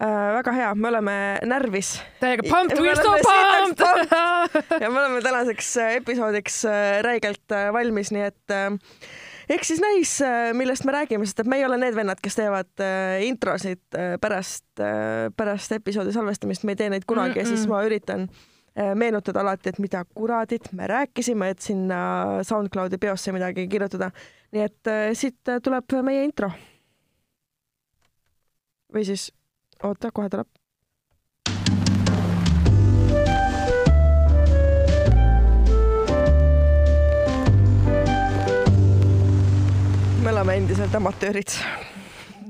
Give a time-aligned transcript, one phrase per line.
[0.00, 1.14] väga hea, me oleme
[1.44, 4.80] närvis täiega pumped, we are so sinnaks pumped.
[4.80, 8.70] ja me oleme tänaseks äh, episoodiks äh, räigelt äh, valmis, nii et äh,
[9.50, 10.14] eks siis näis,
[10.56, 14.14] millest me räägime, sest et me ei ole need vennad, kes teevad äh, introsid äh,
[14.22, 14.68] pärast,
[15.36, 17.50] pärast episoodi salvestamist, me ei tee neid kunagi mm -mm.
[17.50, 18.28] ja siis ma üritan
[18.78, 22.00] äh, meenutada alati, et mida kuradit me rääkisime, et sinna
[22.46, 24.10] SoundCloudi peosse midagi kirjutada.
[24.52, 26.50] nii et äh, siit äh, tuleb meie intro.
[28.94, 29.30] või siis,
[29.82, 30.48] oota, kohe tuleb.
[40.20, 41.48] me oleme endiselt amatöörid.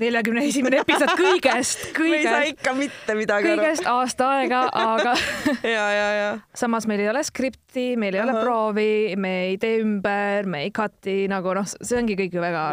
[0.01, 3.61] neljakümne esimene episood kõigest, me ei saa kõigest, ikka mitte midagi aru.
[3.61, 5.13] kõigest aasta aega, aga
[5.75, 6.29] ja, ja, ja.
[6.57, 8.43] samas meil ei ole skripti, meil ei ole Ahah.
[8.43, 12.65] proovi, me ei tee ümber, me ei cut'i nagu noh, see ongi kõik ju väga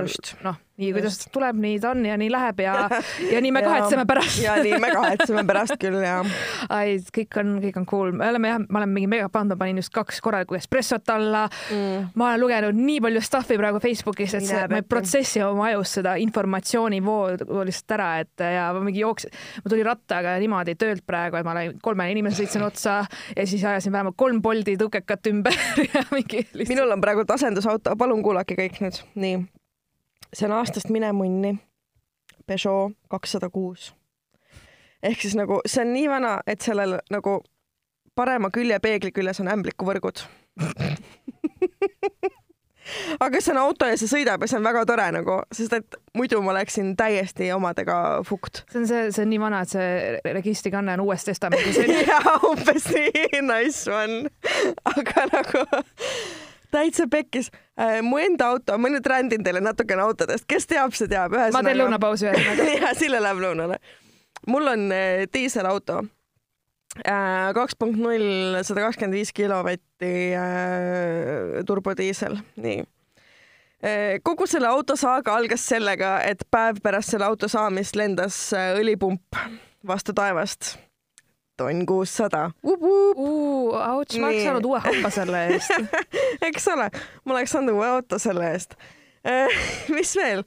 [0.46, 2.74] noh, nii kuidas tuleb, nii ta on ja nii läheb ja,
[3.32, 4.38] ja nii me kahetseme pärast.
[4.42, 6.20] ja nii me kahetseme pärast küll ja.
[6.78, 9.64] ai, kõik on, kõik on cool, me oleme jah, ma olen mingi mega pannud, ma
[9.64, 12.08] panin just kaks korralikku espressot alla Mm.
[12.16, 15.96] ma olen lugenud nii palju stuff'i praegu Facebookis, et see, ma ei protsessi oma ajus
[15.98, 19.28] seda informatsioonivoodu lihtsalt ära, et ja ma mingi jooks-,
[19.64, 22.98] ma tulin rattaga niimoodi töölt praegu, et ma olen kolmele inimesele sõitsin otsa
[23.34, 25.56] ja siis ajasin vähemalt kolm Bolti tõukekat ümber
[25.88, 26.72] ja mingi lihtsalt.
[26.72, 29.38] minul on praegu asendusauto, palun kuulake kõik nüüd, nii.
[30.34, 31.58] See on aastast mine munni.
[32.46, 33.94] Peugeot kakssada kuus.
[35.02, 37.42] ehk siis nagu see on nii vana, et sellel nagu
[38.18, 40.24] parema külje peegli küljes on ämblikuvõrgud.
[43.20, 45.98] aga see on auto ja see sõidab ja see on väga tore nagu, sest et
[46.18, 48.64] muidu ma oleksin täiesti omadega fukt.
[48.72, 51.78] see on see, see on nii vana, et see registrikanne on uues testamendis.
[52.10, 54.32] jaa, umbes nii, nice one.
[54.94, 55.64] aga nagu
[56.74, 57.50] täitsa pekkis.
[58.02, 61.34] mu enda auto, ma nüüd rändin teile natukene autodest, kes teab, see teab.
[61.52, 61.78] ma teen.
[61.78, 62.68] lõunapausi ühesõnaga.
[62.82, 63.80] ja Sille läheb lõunale.
[64.46, 66.04] mul on äh, diiselauto.
[67.54, 72.84] kaks punkt null, sada kakskümmend viis kilovatti äh, turbodiisel, nii
[74.26, 79.38] kogu selle auto saaga algas sellega, et päev pärast selle auto saamist lendas äh, õlipump
[79.86, 80.76] vastu taevast.
[81.58, 82.48] Tonn kuussada.
[82.64, 85.96] auts, ma oleks saanud uue hamba selle eest.
[86.48, 86.90] eks ole,
[87.24, 88.78] ma oleks saanud uue auto selle eest.
[89.96, 90.44] mis veel,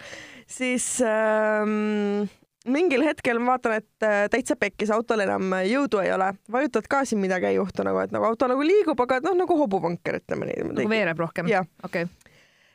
[0.50, 2.30] siis ähm,
[2.72, 7.20] mingil hetkel ma vaatan, et äh, täitsa pekkis, autol enam jõudu ei ole, vajutad gaasi,
[7.20, 10.76] midagi ei juhtu nagu, et nagu auto nagu liigub, aga noh, nagu hobuvanker, ütleme nagu
[10.80, 10.90] nii.
[10.92, 11.52] veereb rohkem.
[11.86, 12.08] okei.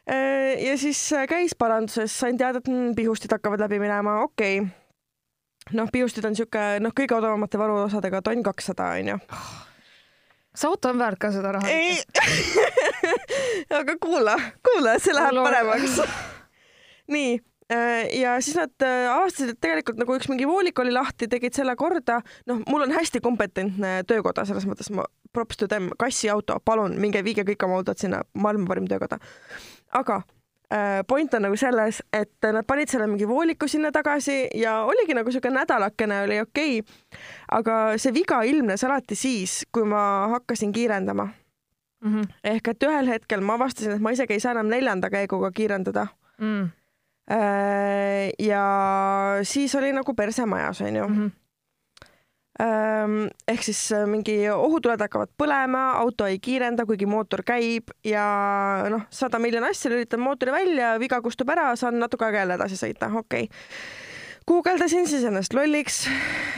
[0.07, 4.75] ja siis äh, käis paranduses, sain teada, et mm, pihustid hakkavad läbi minema, okei okay..
[5.73, 9.19] noh, pihustid on sihuke noh, kõige odavamate varuosadega tonn kakssada onju.
[10.57, 11.73] see auto on väärt ka seda raha.
[11.73, 11.99] ei,
[13.81, 15.51] aga kuula, kuula, see läheb Kuula.
[15.51, 16.01] paremaks.
[17.17, 17.37] nii,
[18.21, 21.75] ja siis nad äh, avastasid, et tegelikult nagu üks mingi voolik oli lahti, tegid selle
[21.77, 22.21] korda.
[22.47, 27.21] noh, mul on hästi kompetentne töökoda, selles mõttes ma props to them, kassiauto, palun minge
[27.27, 29.19] viige kõik oma autod sinna, maailma parim töökoda.
[29.93, 30.36] aga äh,
[31.07, 35.31] point on nagu selles, et nad panid selle mingi vooliku sinna tagasi ja oligi nagu
[35.31, 37.19] siuke nädalakene oli okei okay..
[37.55, 41.29] aga see viga ilmnes alati siis, kui ma hakkasin kiirendama
[42.05, 42.23] Mhm.
[42.45, 46.07] ehk et ühel hetkel ma avastasin, et ma isegi ei saa enam neljanda käiguga kiirendada.
[46.39, 46.69] Mm.
[48.39, 48.65] ja
[49.43, 51.09] siis oli nagu perse majas, onju.
[51.09, 51.27] Mhm.
[52.59, 58.25] Ehk siis äh, mingi ohutuled hakkavad põlema, auto ei kiirenda, kuigi mootor käib ja
[58.93, 62.79] noh, sada miljonit asja, lülitan mootori välja, viga kustub ära, saan natuke aega jälle edasi
[62.81, 63.61] sõita, okei okay.
[64.49, 66.07] guugeldasin siis ennast lolliks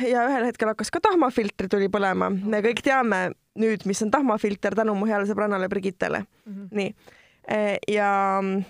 [0.07, 2.31] ja ühel hetkel hakkas ka tahmafiltri tuli põlema.
[2.31, 6.25] me kõik teame nüüd, mis on tahmafilter tänu mu heale sõbrannale Brigittele.
[6.47, 6.67] Mhm.
[6.79, 6.95] nii.
[7.91, 8.67] ja äh,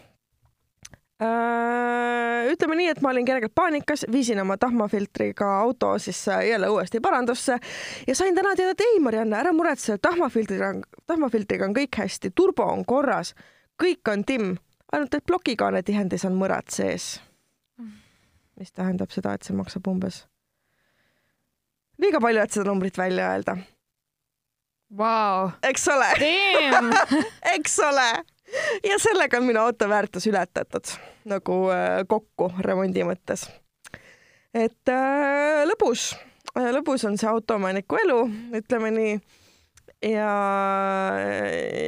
[2.53, 7.01] ütleme nii, et ma olin kergelt paanikas, viisin oma tahmafiltriga auto siis äh, jälle uuesti
[7.01, 7.59] parandusse
[8.07, 12.31] ja sain täna teada, et ei, Marianne, ära muretse, tahmafiltriga on, tahmafiltriga on kõik hästi,
[12.31, 13.35] turbo on korras,
[13.83, 14.57] kõik on timm,
[14.93, 17.21] ainult et plokikaane tihendis on mõrad sees.
[18.59, 20.25] mis tähendab seda, et see maksab umbes
[21.99, 23.57] liiga palju, et seda numbrit välja öelda,
[24.99, 25.51] Vau.
[25.63, 26.09] eks ole,
[27.55, 28.11] eks ole.
[28.85, 30.93] Ja sellega on minu auto väärtus ületatud
[31.29, 33.49] nagu äh, kokku remondi mõttes.
[34.55, 36.13] et äh, lõbus
[36.57, 38.23] äh,, lõbus on see autoomaniku elu,
[38.61, 39.19] ütleme nii.
[40.13, 40.31] ja,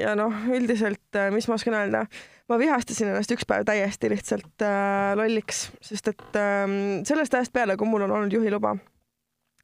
[0.02, 2.04] ja noh, üldiselt, mis ma oskan öelda,
[2.50, 6.66] ma vihastasin ennast üks päev täiesti lihtsalt äh, lolliks, sest et äh,
[7.08, 8.76] sellest ajast peale, kui mul on olnud juhiluba,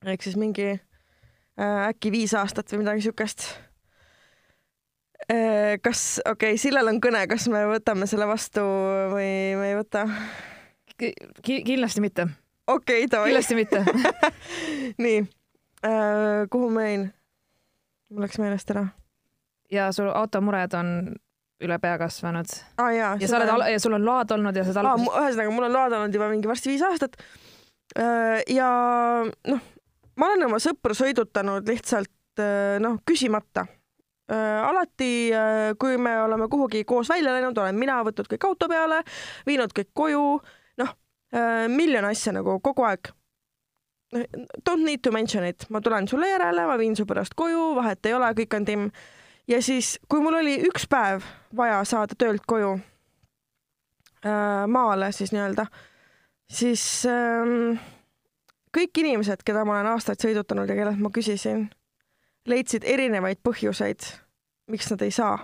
[0.07, 3.66] ehk siis mingi äh, äkki viis aastat või midagi siukest Äh,
[5.83, 8.63] kas, okei okay,, Sillel on kõne, kas me võtame selle vastu
[9.13, 10.07] või me ei võta?
[10.97, 12.29] Ki- kindlasti mitte.
[12.71, 13.33] okei, davai.
[13.33, 13.83] kindlasti mitte.
[15.03, 15.19] nii
[15.83, 17.09] äh,, kuhu ma jäin?
[18.11, 18.87] mul läks meelest ära
[19.73, 20.91] ja sul automured on
[21.65, 22.91] üle pea kasvanud ah,.
[22.93, 25.55] jaa, ja sa oled, ja sul on load olnud ja sa oled algusest mu- ühesõnaga,
[25.57, 27.17] mul on load olnud juba mingi varsti viis aastat.
[28.53, 28.69] ja
[29.25, 29.65] noh,
[30.21, 33.67] ma olen oma sõpru sõidutanud lihtsalt äh, noh, küsimata.
[34.29, 35.31] alati,
[35.79, 39.03] kui me oleme kuhugi koos välja läinud, olen mina võtnud kõik auto peale,
[39.47, 40.25] viinud kõik koju,
[40.83, 40.97] noh,
[41.71, 43.13] miljon asja nagu kogu aeg.
[44.67, 48.07] Don't need to mention it, ma tulen sulle järele, ma viin su pärast koju, vahet
[48.07, 48.91] ei ole, kõik on timm.
[49.47, 51.27] ja siis, kui mul oli üks päev
[51.57, 52.77] vaja saada töölt koju
[54.27, 55.67] äh, maale siis nii-öelda,
[56.51, 57.77] siis ähm,
[58.77, 61.69] kõik inimesed, keda ma olen aastaid sõidutanud ja kellelt ma küsisin,
[62.47, 64.07] leidsid erinevaid põhjuseid,
[64.71, 65.39] miks nad ei saa.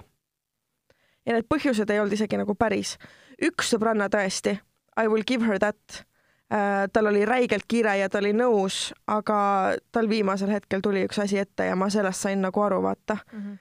[1.27, 2.97] ja need põhjused ei olnud isegi nagu päris.
[3.43, 4.59] üks sõbranna tõesti,
[4.97, 6.05] I will give her that
[6.53, 11.19] äh,, tal oli räigelt kiire ja ta oli nõus, aga tal viimasel hetkel tuli üks
[11.23, 13.17] asi ette ja ma sellest sain nagu aru, vaata.
[13.33, 13.41] mm.
[13.41, 13.59] -hmm.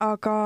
[0.00, 0.36] aga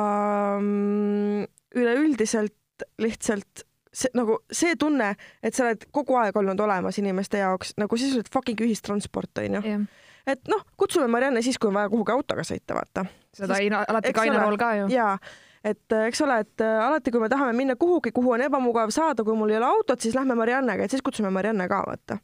[1.75, 2.55] üleüldiselt
[2.99, 7.97] lihtsalt see nagu see tunne, et sa oled kogu aeg olnud olemas inimeste jaoks nagu
[7.97, 9.63] sisuliselt fucking ühistransport onju.
[9.65, 9.87] jah,
[10.29, 13.05] et noh, kutsume Marianne siis, kui on vaja kuhugi autoga sõita, vaata.
[13.37, 14.89] seda ei, alati Kaine rool ka ju.
[14.93, 15.17] jaa,
[15.65, 18.93] et äh, eks ole, et äh, alati, kui me tahame minna kuhugi, kuhu on ebamugav
[18.95, 22.19] saada, kui mul ei ole autot, siis lähme Mariannega, et siis kutsume Marianne ka, vaata.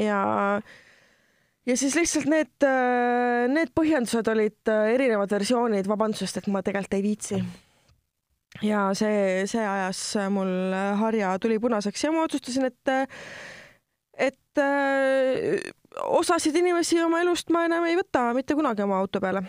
[0.00, 0.22] ja,
[1.66, 2.68] ja siis lihtsalt need,
[3.52, 7.44] need põhjendused olid äh, erinevad versioonid vabandusest, et ma tegelikult ei viitsi.
[8.62, 13.16] ja see, see ajas mul harja tuli punaseks ja ma otsustasin, et,
[14.28, 19.44] et äh, osasid inimesi oma elust ma enam ei võta mitte kunagi oma auto peale.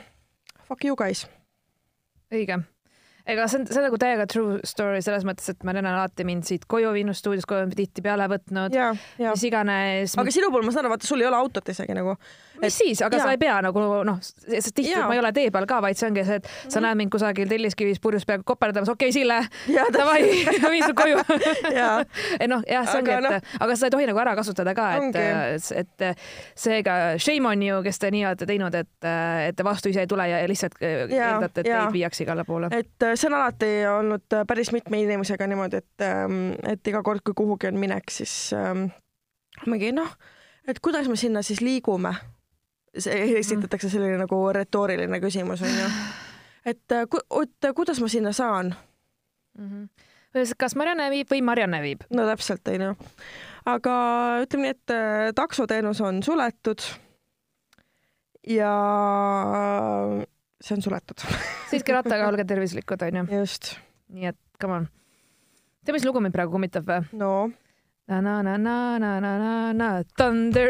[0.68, 1.27] Fuck you guys.
[2.33, 2.59] õige.
[3.25, 6.25] Ega see on, see on nagu täiega true story selles mõttes, et Marianne on alati
[6.27, 9.33] mind siit koju viinud, stuudios koju tihtipeale võtnud, ja, ja.
[9.33, 10.13] mis iganes.
[10.22, 12.13] aga sinu puhul ma saan aru, vaata, sul ei ole autot isegi nagu.
[12.62, 13.25] mis siis, aga jaa.
[13.25, 15.07] sa ei pea nagu noh, sest tihti Jaa.
[15.10, 17.50] ma ei ole tee peal ka, vaid see ongi see, et sa näed mind kusagil
[17.50, 19.39] telliskivis purjus peaga koperdamas, okei okay,, Sille,
[19.74, 20.22] ja davai,
[20.63, 21.25] ma viin su koju.
[21.74, 21.89] ja
[22.38, 24.75] ei noh, jah, see ongi, Aga et noh, aga seda ei tohi nagu ära kasutada
[24.77, 25.25] ka, et Ongi.,
[25.81, 26.24] et
[26.60, 29.10] seega shame on you, kes te nii olete teinud, et,
[29.50, 31.83] et te vastu ise ei tule ja lihtsalt eeldate, et jaa.
[31.86, 32.69] teid viiakse igale poole.
[32.75, 36.06] et äh, see on alati olnud äh, päris mitme inimesega niimoodi, et,
[36.71, 38.88] et iga kord, kui kuhugi on minek, siis ähm,
[39.65, 40.15] mingi noh,
[40.67, 42.15] et kuidas me sinna siis liigume.
[42.95, 45.88] see esitatakse selline nagu retooriline küsimus onju.
[46.71, 47.07] et äh,
[47.39, 48.75] et kuidas ma sinna saan,
[50.57, 52.06] kas Marianne viib või Marianne viib?
[52.09, 52.94] no täpselt onju.
[53.65, 53.95] aga
[54.44, 56.81] ütleme nii, et äh, taksoteenus on suletud.
[58.47, 58.71] ja
[60.65, 61.25] see on suletud,
[61.71, 63.27] sõitke rattaga, olge tervislikud, onju.
[63.41, 63.75] just.
[64.15, 64.89] nii et come on.
[65.85, 67.06] tead, mis lugu mind praegu kummitab või?
[67.21, 67.35] no
[68.07, 70.69] na na na na na na na na thunder.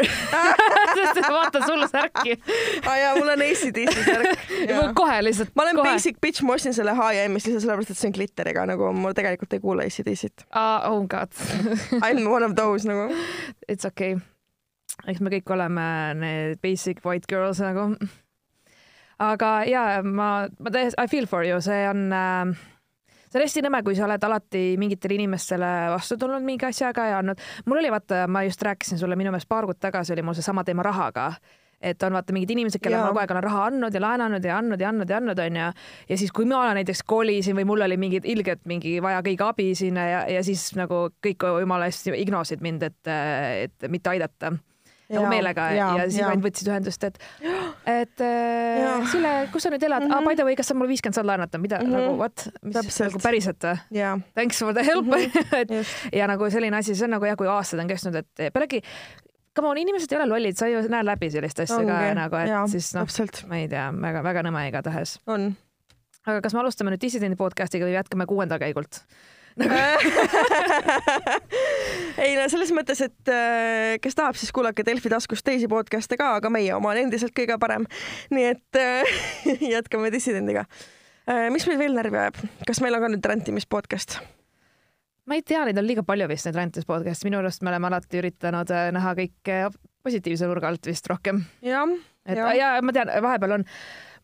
[1.36, 2.38] vaata sulle särki.
[2.86, 2.98] ah,.
[2.98, 4.46] jaa, mul on ACDC särk.
[5.00, 5.52] kohe lihtsalt.
[5.56, 5.92] ma olen kohe.
[5.92, 9.58] basic bitch, ma ostsin selle H&M-ist lihtsalt sellepärast, et see on glitteriga nagu ma tegelikult
[9.58, 10.48] ei kuula ACDC-t.
[10.56, 11.36] Ah, oh god
[12.00, 13.12] I m one of those nagu.
[13.68, 14.16] It's okay.
[15.04, 15.88] eks me kõik oleme
[16.22, 17.92] need basic white girls nagu.
[19.20, 20.30] Aga ja ma,
[20.60, 22.56] ma täiesti, I feel for you, see on äh,,
[23.30, 27.20] see on hästi nõme, kui sa oled alati mingitele inimestele vastu tulnud mingi asjaga ja
[27.24, 27.44] andnud.
[27.66, 30.64] mul oli vaata, ma just rääkisin sulle minu meelest paar kuud tagasi oli mul seesama
[30.64, 31.34] teema rahaga
[31.86, 33.14] et on vaata mingid inimesed, kellele ma Jaa.
[33.14, 35.66] kogu aeg olen raha andnud ja laenanud ja andnud ja andnud ja andnud onju.
[36.10, 39.68] ja siis, kui ma näiteks kolisin või mul oli mingid ilgelt mingi vaja kõige abi
[39.78, 43.12] sinna ja, ja siis nagu kõik jumala eest ignosid mind, et,
[43.68, 44.56] et mitte aidata
[45.10, 47.20] nagu meelega ja, ja siis ainult võtsid ühendust, et,
[48.02, 48.96] et äh, Jaa.
[49.12, 50.16] Sille, kus sa nüüd elad mm, -hmm.
[50.16, 50.28] Mhm.
[50.28, 51.94] ah, by the way, kas sa mulle viiskümmend saad laenata, mida mm Mhm.
[51.96, 52.02] -hmm.
[52.08, 53.78] nagu what, mis nagu päriselt või?
[54.34, 55.12] Thanks for the help mm.
[55.12, 55.32] Mhm.
[55.32, 55.58] -hmm.
[55.62, 55.92] et just.
[56.14, 58.82] ja nagu selline asi, see on nagu jah, kui aastad on kestnud, et pealegi,
[59.56, 62.16] come on, inimesed ei ole lollid, sa ju näed läbi sellist asja ka Ongi.
[62.16, 63.08] nagu, et Jaa, siis noh,
[63.48, 65.20] ma ei tea, väga-väga nõme igatahes.
[65.28, 65.56] on.
[66.26, 69.04] aga kas me alustame nüüd Dissidendi podcast'iga või jätkame kuuenda käigult?
[72.24, 76.34] ei no selles mõttes, et äh, kes tahab, siis kuulake Delfi taskust teisi podcast'e ka,
[76.42, 77.88] aga meie oma on endiselt kõige parem.
[78.36, 79.16] nii et äh,
[79.76, 80.66] jätkame dissidendiga
[81.30, 81.48] äh,.
[81.56, 84.20] mis meil veel närvi ajab, kas meil on ka nüüd räntimis podcast?
[85.26, 87.88] ma ei tea, neid on liiga palju vist neid Rantis podcast'e, minu arust me oleme
[87.88, 89.56] alati üritanud äh, näha kõike
[90.06, 91.46] positiivse nurga alt vist rohkem.
[91.64, 91.88] jah,
[92.28, 93.70] et ja, ja ma tean, vahepeal on,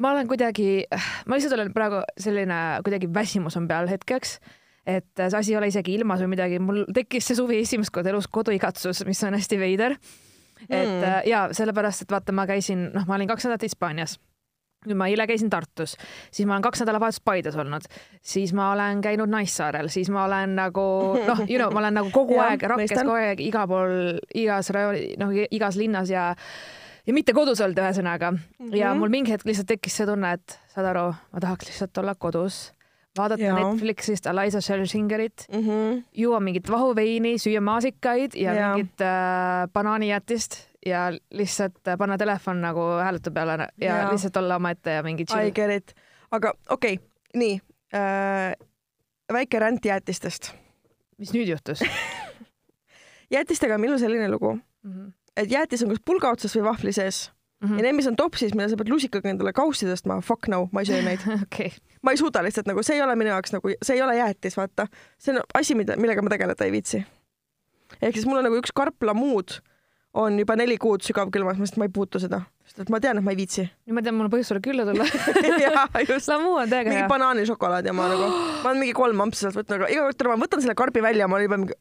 [0.04, 0.84] ma olen kuidagi,
[1.24, 4.42] ma lihtsalt olen praegu selline kuidagi väsimus on peal hetkeks
[4.86, 8.10] et see asi ei ole isegi ilmas või midagi, mul tekkis see suvi esimest korda
[8.10, 9.98] elus koduigatsus, mis on hästi veider.
[10.70, 11.02] et Mm.
[11.02, 11.22] mm.
[11.26, 14.20] ja sellepärast, et vaata, ma käisin, noh, ma olin kaks nädalat Hispaanias
[14.86, 15.96] nüüd ma eile käisin Tartus,
[16.34, 17.86] siis ma olen kaks nädalavahetust Paides olnud,
[18.26, 20.86] siis ma olen käinud Naissaarel, siis ma olen nagu
[21.28, 23.94] noh, you know, ma olen nagu kogu Jah, aeg rakkes kogu aeg igal pool,
[24.34, 26.32] igas rajooni, noh, igas linnas ja
[27.06, 28.76] ja mitte kodus olnud ühesõnaga mm -hmm.
[28.78, 29.00] ja Mhm.
[29.00, 32.74] mul mingi hetk lihtsalt tekkis see tunne, et saad aru, ma tahaks lihtsalt olla kodus,
[33.18, 33.60] vaadata Jaa.
[33.60, 35.60] Netflixist Eliza Schlesingeri mm.
[35.60, 36.04] -hmm.
[36.14, 38.70] juua mingit vahuveini, süüa maasikaid ja, ja.
[38.74, 44.56] Mingit äh, banaanijätist ja lihtsalt äh, panna telefon nagu hääletu peale ja, ja lihtsalt olla
[44.56, 45.52] omaette ja mingi I chill.
[45.52, 45.96] get it.
[46.32, 47.62] aga okei okay,, nii
[47.94, 48.68] äh,.
[49.34, 50.54] väike ränd jäätistest.
[51.18, 51.84] mis nüüd juhtus
[53.36, 54.92] jäätistega on minul selline lugu, mm?
[54.92, 55.12] -hmm.
[55.38, 57.82] et jäätis on kas pulga otsas või vahvli sees Mm ja -hmm.
[57.82, 60.90] need, mis on topsis, mille sa pead lusikaga endale kaussi tõstma, fuck no, ma ei
[60.90, 61.22] söö neid.
[61.46, 61.70] okei,
[62.02, 64.58] ma ei suuda lihtsalt nagu, see ei ole minu jaoks nagu, see ei ole jäätis,
[64.58, 64.88] vaata.
[65.18, 67.06] see on asi, mida, millega ma tegeleda ei viitsi.
[68.02, 69.62] ehk siis mul on nagu üks karp lamuud
[70.14, 73.20] on juba neli kuud sügavkülmas, ma lihtsalt, ma ei puutu seda, sest et ma tean,
[73.22, 73.64] et ma ei viitsi.
[73.88, 75.08] nüüd ma tean, mul on põhjust sulle külla tulla.
[75.66, 76.28] jaa, just.
[76.32, 77.12] Lamu on täiega mingi hea.
[77.12, 80.34] banaanišokolaad ja ma nagu, ma olen mingi kolm ampsu sealt võtnud, aga iga kord, kui
[80.34, 81.78] ma võtan selle karbi välja, ma olen juba mingi,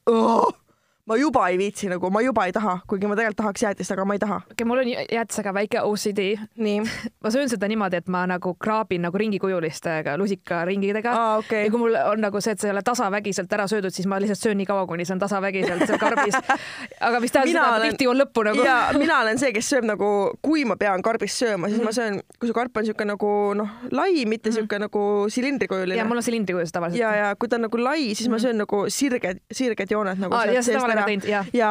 [1.11, 4.05] ma juba ei viitsi nagu, ma juba ei taha, kuigi ma tegelikult tahaks jäätist, aga
[4.07, 4.41] ma ei taha.
[4.53, 6.21] okei, mul on jäätisega väike OCD.
[6.63, 6.83] nii,
[7.25, 11.81] ma söön seda niimoodi, et ma nagu kraabin nagu ringikujulistega lusikaringidega aa ja okei kui
[11.83, 14.61] mul on nagu see, et see ei ole tasavägiselt ära söödud, siis ma lihtsalt söön
[14.61, 16.39] nii kaua, kuni see on tasavägiselt seal karbis.
[17.09, 18.65] aga mis tähendab seda, olen- et tihti jõuan lõppu nagu.
[18.67, 20.11] ja mina olen see, kes sööb nagu,
[20.47, 23.75] kui ma pean karbist sööma, siis ma söön, kui see karp on siuke nagu noh,
[23.91, 26.07] lai, mitte siuke nagu silindrikujuline ja.
[26.07, 27.03] mul on silindrikujus tavaliselt.
[27.03, 30.39] ja, ja kui ta on nagu lai, siis ma söön nagu sirged, sirged jooned nagu
[30.39, 31.11] Aa, sealt ja seest olen ka ära.
[31.11, 31.51] teinud, jah.
[31.53, 31.71] ja,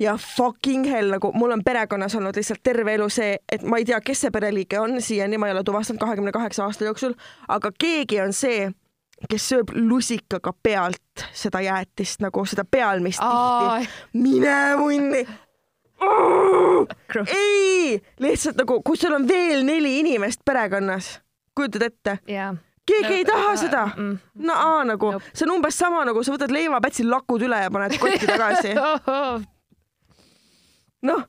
[0.00, 3.88] ja fucking hell nagu mul on perekonnas olnud lihtsalt terve elu see, et ma ei
[3.88, 7.16] tea, kes see pereliige on, siiani ma ei ole tuvastanud kahekümne kaheksa aasta jooksul,
[7.48, 8.70] aga keegi on see,
[9.28, 13.90] kes sööb lusikaga pealt seda jäätist nagu seda pealmist tihti.
[14.12, 15.26] mine munni.
[17.26, 21.18] ei, lihtsalt nagu, kui sul on veel neli inimest perekonnas,
[21.56, 22.54] kujutad ette, jaa.
[22.88, 23.84] Keegi ei taha seda.
[23.96, 24.18] mm..
[24.46, 27.96] no aa, nagu see on umbes sama nagu sa võtad leivapätsil lakud üle ja paned
[28.00, 28.74] kotti tagasi.
[31.08, 31.24] noh,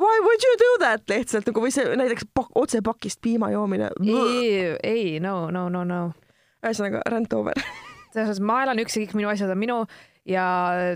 [0.00, 3.90] why would you do that lihtsalt nagu või see näiteks pak, otse pakist piima joomine.
[4.02, 6.00] ei, ei, no, no, no, no.
[6.64, 7.60] ühesõnaga rant over.
[8.14, 9.80] selles mõttes ma elan üksi, kõik minu asjad on minu
[10.28, 10.44] ja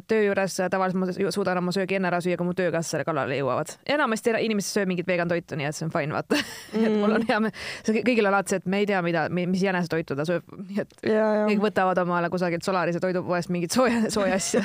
[0.08, 3.36] töö juures tavaliselt ma suudan oma söögi enne ära süüa, kui mu töökaaslased selle kallale
[3.36, 3.74] jõuavad.
[3.92, 6.84] enamasti inimesed sööb mingit vegan toitu, nii et see on fine, vaata mm.
[6.86, 9.26] et mul on hea meel, see kõigil on alati see, et me ei tea, mida,
[9.28, 11.64] mis jänesetoitu ta sööb, nii et ja, kõik ja.
[11.66, 14.64] võtavad omale kusagilt Solarise toidupoest mingit sooja, sooja asja.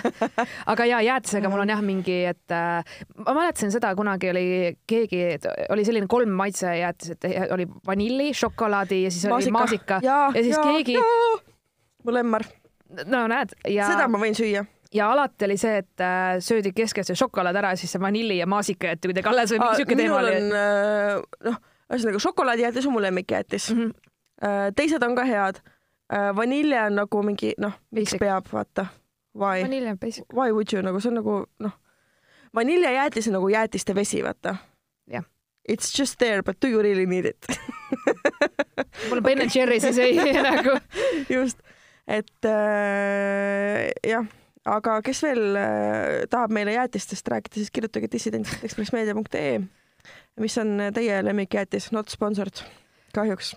[0.71, 4.47] aga ja jäätisega mul on jah mingi, et äh, ma mäletasin seda, kunagi oli
[4.87, 5.23] keegi,
[5.75, 9.99] oli selline kolm maitsejäätis, et oli vanilli, šokolaadi ja siis oli maasika.
[10.03, 10.99] ja, ja siis keegi-
[12.03, 12.43] mu lemmar,
[13.05, 14.63] no näed ja seda ma võin süüa.
[14.93, 18.39] ja alati oli see, et äh, söödi keskelt see šokolaad ära ja siis see vanilli
[18.39, 20.33] ja maasika jäeti kuidagi alles või mingi siuke teema oli.
[20.39, 23.85] on äh, noh, ühesõnaga šokolaadijäätis on mu lemmikjäätis mm.
[23.85, 24.75] -hmm.
[24.75, 25.61] teised on ka head.
[26.35, 28.19] vanilje on nagu mingi noh, miks Basic.
[28.19, 28.85] peab, vaata.
[29.33, 29.63] Why?
[30.33, 31.71] why would you nagu see on nagu noh,
[32.55, 34.55] vaniljejäätis on nagu jäätiste vesi, vaata.
[35.07, 35.23] Jah.
[35.69, 37.45] It's just there but do you really need it?
[39.09, 40.77] mul on Ben and Jerry siis ei nagu.
[41.29, 41.59] just,
[42.07, 44.27] et äh, jah,
[44.65, 49.59] aga kes veel äh, tahab meile jäätistest rääkida, siis kirjutage dissident.ekspressmeedia.ee,
[50.43, 52.63] mis on teie lemmikjäätis, not sponsored,
[53.15, 53.55] kahjuks.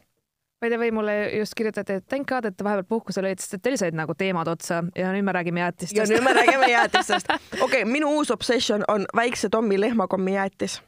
[0.60, 3.58] by the way, mulle just kirjutati, et thank god, et te vahepeal puhkusel olite, sest
[3.58, 6.70] et teil said nagu teemad otsa ja nüüd me räägime ja jäätistest nüüd me räägime
[6.70, 7.32] jäätistest.
[7.32, 10.80] okei okay,, minu uus obsession on väikse Tommi lehmakommi jäätis.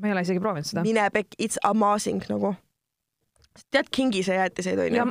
[0.00, 0.86] ma ei ole isegi proovinud seda.
[0.86, 2.54] mine pekk, it's amazing nagu.
[3.74, 5.06] Tead kingise jäätiseid onju?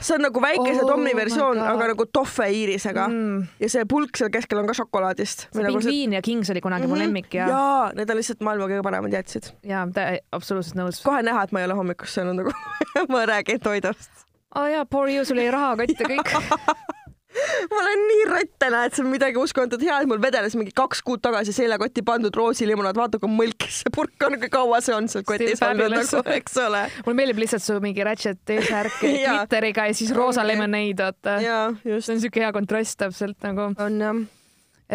[0.00, 3.46] see on nagu väikese Oh Tommi my versioon, aga nagu tohve iirisega mm,.
[3.62, 5.48] ja see pulk seal keskel on ka šokolaadist.
[5.54, 6.98] see pingviin ja kings oli kunagi mm -hmm.
[6.98, 7.48] mu lemmik ja, ja.
[7.48, 9.52] jaa, need on lihtsalt maailma kõige paremad jäätised.
[9.62, 9.86] ja
[10.32, 11.02] absoluutselt nõus.
[11.04, 12.52] kohe näha, et ma ei ole hommikust söönud nagu
[13.12, 14.10] ma räägin toidust.
[14.54, 16.34] aa oh, jaa, poor you, sul jäi rahakott ja kõik.
[17.70, 21.02] ma olen nii rott täna, et see on midagi uskumatut head, mul vedeles mingi kaks
[21.06, 25.10] kuud tagasi seljakotti pandud roosilimonaad, vaata kui mõlkis see purk on, kui kaua see on
[25.10, 26.86] seal kotis olnud nagu, eks ole.
[27.04, 29.42] mulle meeldib lihtsalt su mingi ratchet T-särk Jaa.
[29.42, 31.38] glitteriga ja siis roosa lemonade, vaata.
[31.42, 32.14] see.
[32.14, 34.22] on siuke hea kontrast täpselt nagu, on jah.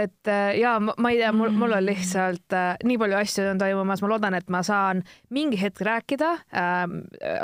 [0.06, 3.48] et äh, ja ma, ma ei tea, mul, mul on lihtsalt äh, nii palju asju
[3.52, 6.84] on toimumas, ma loodan, et ma saan mingi hetk rääkida äh,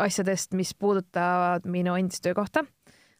[0.02, 2.66] asjadest, mis puudutavad minu endist töökohta.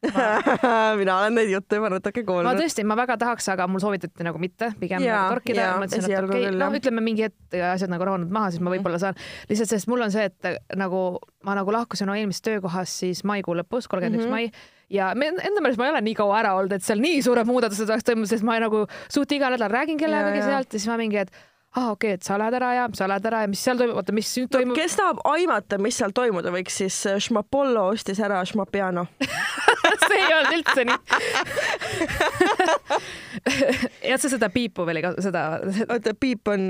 [1.00, 2.60] mina olen neid jutte juba natuke ma kuulnud.
[2.62, 5.76] tõesti, ma väga tahaks, aga mul soovitati nagu mitte, pigem Jaa, nagu torkida jaa,.
[5.82, 9.00] mõtlesin, et okei okay,, no ütleme mingi hetk asjad nagu rahunenud maha, siis ma võib-olla
[9.02, 9.20] saan.
[9.50, 11.04] lihtsalt sest mul on see, et nagu
[11.44, 14.32] ma nagu lahkusin oma eelmisest töökohast siis maikuu lõpus, kolmkümmend üks Mhm.
[14.32, 14.50] mai
[14.90, 17.46] ja me enda meelest ma ei ole nii kaua ära olnud, et seal nii suured
[17.48, 20.96] muudatused oleks toimunud, sest ma nagu suht iga nädal räägin kellegagi sealt ja siis ma
[21.00, 21.30] mingi, et
[21.76, 23.96] aa okei okay,, et sa lähed ära ja sa lähed ära ja mis seal toimub,
[24.00, 28.18] oota, mis nüüd toimub kes tahab aimata, mis seal toimuda võiks, siis äh, Schmapollo ostis
[28.22, 29.04] ära Schmapiano.
[30.08, 30.98] see ei olnud üldse nii
[34.10, 35.42] jah, sa seda piipu veel ei kasuta, seda,
[35.86, 36.60] oota, piip on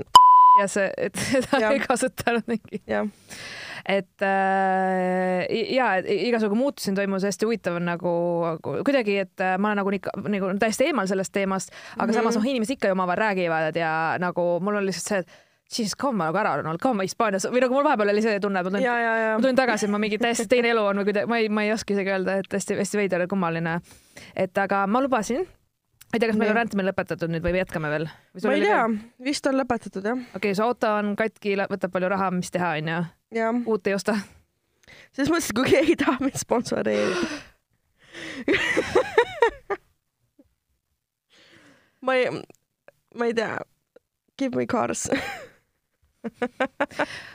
[0.61, 1.73] ja see, et seda Jah.
[1.73, 3.07] ei kasutanud mingi jah,
[3.91, 8.15] et äh, ja igasugu muutusi toimus, hästi huvitav on nagu
[8.63, 12.11] kuidagi, et äh, ma olen nagu, nii- nagu täiesti eemal sellest teemast, aga mm.
[12.11, 12.19] -hmm.
[12.21, 13.93] samas noh, inimesed ikka ju omavahel räägivad ja
[14.23, 17.07] nagu mul on lihtsalt see, et siis kaua ma nagu ära olen olnud, kaua ma
[17.07, 18.89] Hispaanias või nagu mul vahepeal oli see tunne, et ma tulin,
[19.37, 21.65] ma tulin tagasi, et ma mingi täiesti teine elu on või kuidagi, ma ei, ma
[21.67, 23.81] ei oska isegi öelda, et hästi-hästi veider ja kummaline.
[24.37, 25.47] et aga ma lubasin,
[26.11, 28.11] ei tea, kas meil on rändamine lõpetatud nüüd või jätkame veel?
[28.43, 28.83] ma ei tea,
[29.31, 32.75] vist on lõpetatud jah, okei okay,, su auto on katki, võtab palju raha, mis teha
[32.81, 33.01] onju,
[33.67, 34.17] uut ei osta
[35.15, 37.27] selles mõttes, kui keegi tahab mind sponsoreerida
[42.07, 42.27] ma ei,
[43.15, 43.59] ma ei tea,
[44.41, 45.09] give me cars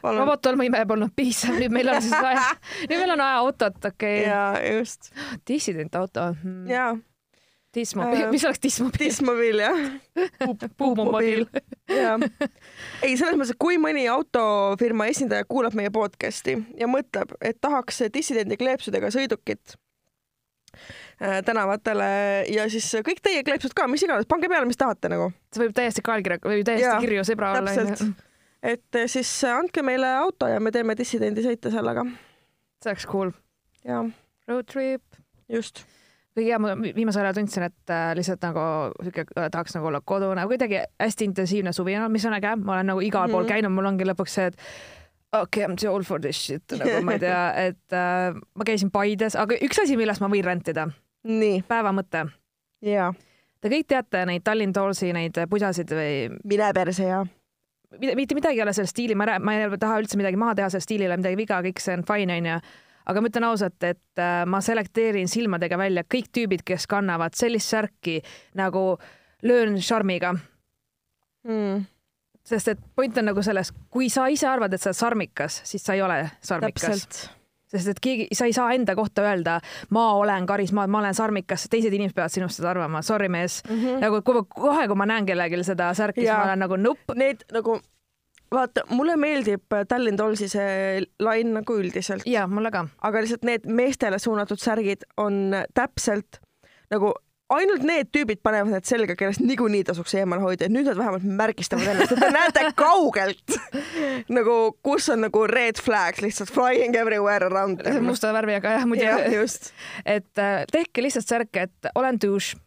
[0.04, 2.52] palun, Robotol mu ime polnud piisav, nüüd meil on siis vaja,
[2.86, 4.30] nüüd meil on vaja autot, okei okay..
[4.30, 5.02] ja just
[5.48, 6.68] dissident auto hmm..
[6.70, 6.92] ja
[7.75, 9.00] Dismobiil Äh, mis oleks Dismobiil?
[9.10, 9.79] Dismobiil jah
[10.77, 11.46] Puumobiil.
[11.91, 12.22] jah,
[13.05, 18.03] ei selles mõttes, et kui mõni autofirma esindaja kuulab meie podcast'i ja mõtleb, et tahaks
[18.13, 19.75] dissidendi kleepsudega sõidukit
[21.22, 22.10] äh, tänavatele
[22.51, 25.75] ja siis kõik teie kleepsud ka, mis iganes, pange peale, mis tahate nagu, see võib
[25.77, 27.75] täiesti kaelkirja või täiesti Jaa, kirju sõbra olla.
[28.63, 32.08] et äh, siis andke meile auto ja me teeme dissidendi sõite sellega
[32.86, 33.32] see oleks cool.
[33.84, 34.03] ja
[34.48, 35.01] Road trip.
[35.50, 35.86] just,
[36.36, 38.65] kõige ma viimasel ajal tundsin, et äh, lihtsalt nagu
[39.01, 41.96] sihuke äh, tahaks nagu olla kodune, kuidagi hästi intensiivne suvi.
[42.00, 43.38] On, mis on äge, ma olen nagu igal mm -hmm.
[43.38, 44.58] pool käinud, mul ongi lõpuks see, et
[45.34, 48.36] okei okay,, I m too old for this shit, nagu ma ei tea, et äh,
[48.56, 50.89] ma käisin Paides, aga üks asi, millest ma võin rentida,
[51.24, 51.63] nii.
[51.68, 52.27] Päeva mõte.
[52.82, 53.13] Ja
[53.65, 56.30] Te kõik teate neid Tallinn Tollsi neid pusasid või?
[56.46, 57.24] Mine perse ja
[58.00, 60.68] mitte midagi ei ole selle stiili, ma ei, ma ei taha üldse midagi maha teha,
[60.70, 62.60] selle stiilile midagi viga, kõik see on fine onju.
[63.06, 67.72] Aga ma ütlen ausalt, et äh, ma selekteerin silmadega välja kõik tüübid, kes kannavad sellist
[67.74, 68.20] särki
[68.58, 68.96] nagu
[69.46, 70.34] löön šarmiga,
[71.46, 71.86] mm,
[72.46, 75.86] sest et point on nagu selles, kui sa ise arvad, et sa oled sarmikas, siis
[75.86, 77.08] sa ei ole sarmikas,
[77.72, 79.60] sest et keegi, sa ei saa enda kohta öelda,
[79.94, 83.74] ma olen karisma, ma olen sarmikas, teised inimesed peavad sinust seda arvama, sorry mees mm.
[83.74, 83.82] mm.
[83.86, 84.06] -hmm.
[84.06, 87.46] nagu kui, kohe, kui ma näen kellelgi seda särki, siis ma olen nagu nupp, Need
[87.53, 87.79] nagu
[88.55, 93.68] vaata, mulle meeldib Tallinn Tollsi see lain nagu üldiselt, ja mulle ka aga lihtsalt need
[93.68, 96.41] meestele suunatud särgid on täpselt
[96.94, 97.13] nagu
[97.53, 101.25] ainult need tüübid panevad need selga, kellest niikuinii tasuks eemal hoida, et nüüd nad vähemalt
[101.41, 103.57] märgistavad ennast, et te näete kaugelt
[104.37, 109.27] nagu, kus on nagu red flags lihtsalt flying everywhere around musta värviga jah, muidu jah,
[109.33, 109.72] just.
[110.18, 112.57] et äh, tehke lihtsalt särke, et olen douche.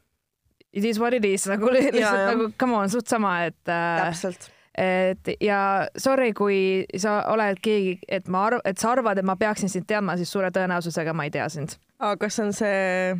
[0.72, 2.30] It is what it is nagu li- lihtsalt jah.
[2.30, 4.50] nagu come on, suht sama, et äh, täpselt.
[4.78, 5.60] Et ja
[5.98, 9.88] sorry, kui sa oled keegi, et ma arv-, et sa arvad, et ma peaksin sind
[9.90, 11.74] teadma, siis suure tõenäosusega ma ei tea sind.
[11.98, 13.16] aga kas on see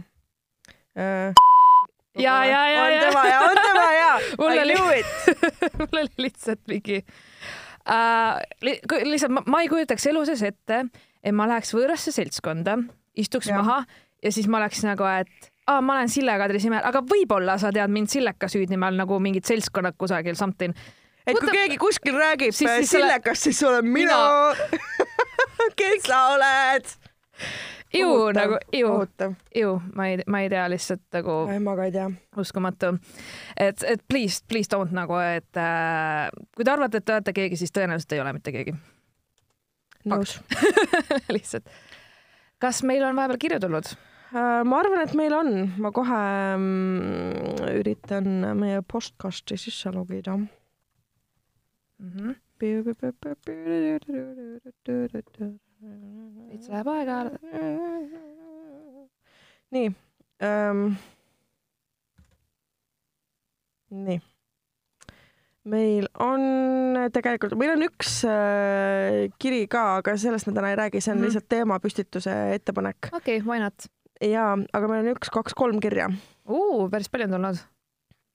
[0.99, 1.35] äh,
[2.18, 3.01] Ja, ja, ja, on ja.
[3.01, 4.79] tema ja on tema ja Mul oli-
[5.79, 10.85] mul oli lihtsalt mingi äh, li, lihtsalt ma, ma ei kujutaks elu sees ette,
[11.23, 12.79] et ma läheks võõrasse seltskonda,
[13.18, 13.61] istuks ja.
[13.62, 13.83] maha
[14.25, 17.71] ja siis ma oleks nagu, et aa, ma olen Sille Kadri Simer, aga võib-olla sa
[17.75, 20.75] tead mind Silleka süüdnime all nagu mingid seltskonnad kusagil something.
[21.29, 24.19] Et kui Võta- keegi kuskil räägib Siis- siis, sillekast, siis olen mina,
[25.79, 26.95] kes sa oled?
[27.95, 31.93] ju nagu, ju, kohutav, ju, ma ei, ma ei tea lihtsalt nagu ma ka ei
[31.95, 32.09] tea.
[32.37, 32.91] uskumatu.
[33.57, 37.57] et, et please, please don't nagu, et äh, kui te arvate, et te olete keegi,
[37.62, 38.75] siis tõenäoliselt ei ole mitte keegi.
[40.09, 40.37] nõus.
[41.37, 41.64] lihtsalt.
[42.61, 43.88] kas meil on vahepeal kirju tulnud?
[44.37, 46.21] Äh, ma arvan, et meil on, ma kohe
[46.61, 48.29] mm, üritan
[48.61, 50.37] meie postkasti sisse logida.
[51.99, 52.35] Mhm.
[56.49, 57.19] veits läheb aega.
[59.75, 59.91] nii
[60.43, 60.83] ähm,.
[63.91, 64.19] nii.
[65.69, 66.41] meil on
[67.13, 71.21] tegelikult, meil on üks äh, kiri ka, aga sellest me täna ei räägi, see on
[71.21, 71.29] mm.
[71.29, 73.91] lihtsalt teemapüstituse ettepanek okei okay,, why not?
[74.25, 76.09] ja, aga meil on üks, kaks, kolm kirja.
[76.91, 77.67] päris palju on tulnud.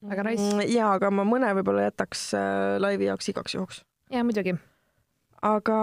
[0.10, 0.68] Väga nice.
[0.74, 4.58] ja, aga ma mõne võib-olla jätaks äh, laivi jaoks igaks juhuks, ja muidugi.
[5.42, 5.80] aga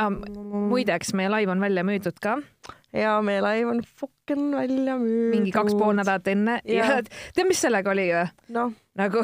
[0.00, 2.38] Ah, muideks, meie laiv on välja müüdud ka
[2.96, 5.34] ja meie laiv on fucking välja müüdud.
[5.34, 7.02] mingi kaks pool nädalat enne ja Jah.
[7.04, 8.24] tead, mis sellega oli või?
[8.56, 9.20] noh, nagu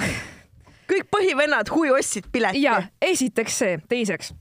[0.92, 2.61] kõik põhivennad hui ostsid pileti.
[2.66, 4.35] ja esiteks see, teiseks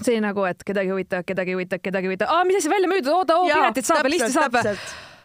[0.00, 3.36] see nagu, et kedagi huvitab, kedagi huvitab, kedagi huvitab, aa, mis asi välja müüdud, oota,
[3.36, 4.56] oo, piletid saab ja listi saab,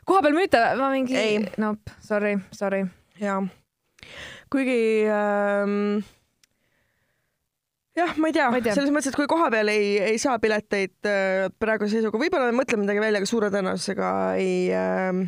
[0.08, 1.24] koha peal müüte, ma mingi
[1.62, 2.84] nope, sorry, sorry.
[3.22, 3.40] ja
[4.54, 6.04] kuigi ähm,
[7.98, 8.76] jah, ma ei tea, tea.
[8.76, 12.86] selles mõttes, et kui kohapeal ei, ei saa pileteid äh, praeguse seisuga, võib-olla me mõtleme
[12.86, 14.12] midagi välja, aga suure tõenäosusega
[14.42, 15.24] ei äh,,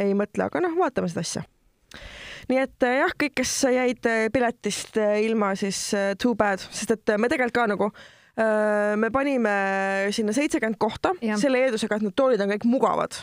[0.00, 1.44] ei mõtle, aga noh, vaatame seda asja.
[2.50, 5.80] Nii et äh, jah, kõik, kes jäid äh, piletist äh, ilma, siis
[6.20, 7.94] too bad, sest et me tegelikult ka nagu
[8.34, 9.50] me panime
[10.10, 11.12] sinna seitsekümmend kohta.
[11.22, 11.38] Jah.
[11.38, 13.14] selle eeldusega, et need toolid on kõik mugavad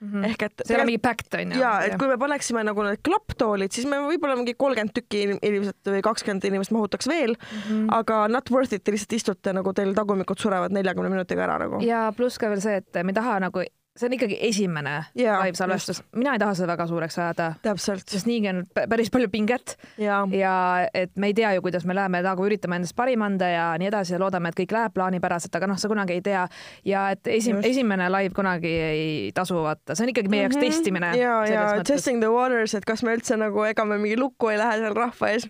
[0.00, 0.10] mm.
[0.12, 0.26] -hmm.
[0.30, 1.60] ehk et see ei ole mingi packed onju.
[1.60, 5.40] ja et kui me paneksime nagu need klapptoolid, siis me võib-olla mingi kolmkümmend tükki inim-
[5.42, 7.88] inimesed või kakskümmend inimest mahutaks veel, mm -hmm.
[8.00, 11.82] aga not worth it, te lihtsalt istute nagu teil tagumikud surevad neljakümne minutiga ära nagu.
[11.84, 13.64] ja pluss ka veel see, et me ei taha nagu,
[13.96, 18.08] see on ikkagi esimene Jaa, live salvestus, mina ei taha seda väga suureks ajada, täpselt
[18.08, 20.54] sest niigi on pä- päris palju pinget ja ja
[20.94, 23.88] et me ei tea ju, kuidas me läheme, nagu üritame endast parim anda ja nii
[23.88, 26.46] edasi ja loodame, et kõik läheb plaanipäraselt, aga noh, sa kunagi ei tea.
[26.84, 30.64] ja et esim-, esimene live kunagi ei tasu vaata, see on ikkagi meie jaoks Mhm.
[30.66, 31.12] testimine.
[31.16, 34.58] ja, ja testing the waters, et kas me üldse nagu, ega me mingi lukku ei
[34.58, 35.48] lähe seal rahva ees.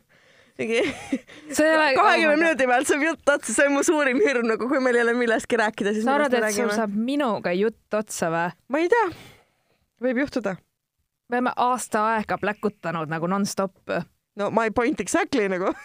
[0.59, 0.81] Mingi
[1.57, 5.05] kahekümne minuti pealt saab jutt otsa, see on mu suurim hirm nagu, kui meil ei
[5.07, 8.51] ole millestki rääkida, siis sa arvad, et sul saab minuga jutt otsa või?
[8.73, 9.07] ma ei tea,
[10.07, 10.57] võib juhtuda.
[11.29, 13.97] me oleme aasta aega pläkutanud nagu nonstop
[14.37, 15.73] no my point exactly nagu.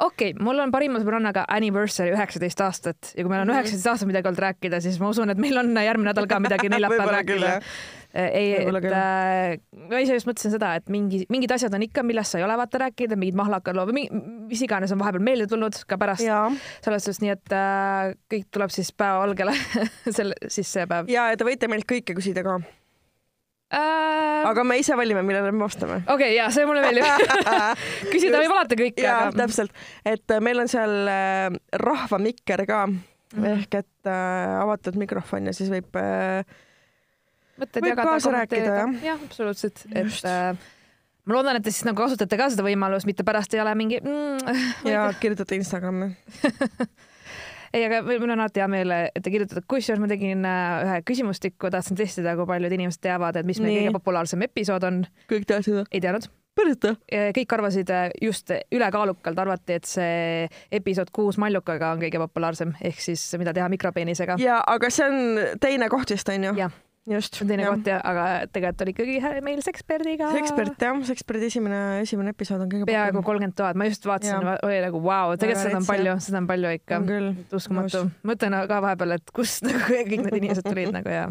[0.00, 3.56] okei okay,, mul on parima sõbrannaga anniversary üheksateist aastat ja kui meil on Mhm.
[3.58, 6.70] üheksateist aastat midagi olnud rääkida, siis ma usun, et meil on järgmine nädal ka midagi
[6.72, 7.56] neljapäeval rääkida.
[8.14, 12.02] ei, Võib-olla et äh, ma ise just mõtlesin seda, et mingi, mingid asjad on ikka,
[12.06, 14.06] millest sa ei ole vaata rääkida, mingid mahlakad lood või
[14.50, 16.42] mis iganes on vahepeal meelde tulnud ka pärast ja,
[16.82, 19.54] salvestust, nii et äh, kõik tuleb siis päevavalgele
[20.16, 22.56] selle, siis see päev ja te võite meilt kõike küsida ka,
[23.78, 24.40] äh,.
[24.50, 26.00] aga me ise valime, millele me vastame.
[26.14, 27.06] okei okay,, ja see mulle meeldib
[28.14, 31.46] küsida võib alati kõike, ja aga täpselt, et äh, meil on seal äh,
[31.84, 32.98] rahvamikker ka mm.
[33.36, 33.52] -hmm.
[33.54, 36.42] ehk et äh, avatud mikrofon ja siis võib äh,
[37.60, 39.08] mõtted Võib jagada, kaasa rääkida, kommenteerida.
[39.10, 40.68] jah, absoluutselt, et äh,
[41.30, 44.00] ma loodan, et te siis nagu kasutate ka seda võimalust, mitte pärast ei ole mingi
[44.02, 44.58] mm.
[44.92, 46.10] ja kirjutate Instagrami.
[47.74, 50.98] ei, aga mul on alati hea meel, et te kirjutate, kusjuures ma tegin äh, ühe
[51.10, 55.02] küsimustikku, tahtsin testida, kui paljud inimesed teavad, et mis meie kõige populaarsem episood on.
[55.30, 55.86] kõik teavad seda?
[55.90, 56.30] ei teadnud.
[56.58, 57.24] päriselt või?
[57.38, 63.02] kõik arvasid äh, just ülekaalukalt arvati, et see episood kuus mallukaga on kõige populaarsem ehk
[63.10, 64.40] siis mida teha mikropeenisega.
[64.42, 66.56] ja, aga see on teine koht vist onju?
[66.58, 66.80] Jah.
[67.08, 67.34] just.
[67.34, 70.30] see on teine koht ja, aga tegelikult oli ikkagi meil seksperd'iga.
[70.40, 74.80] ekspert jah, eksperdi esimene, esimene episood on kõige peaaegu kolmkümmend tuhat, ma just vaatasin oli
[74.84, 77.00] nagu vau wow,, tegelikult seda on palju, seda on palju ikka
[77.60, 78.04] uskumatu.
[78.32, 81.28] mõtlen ka vahepeal, et kust nagu kõik need inimesed tulid nagu ja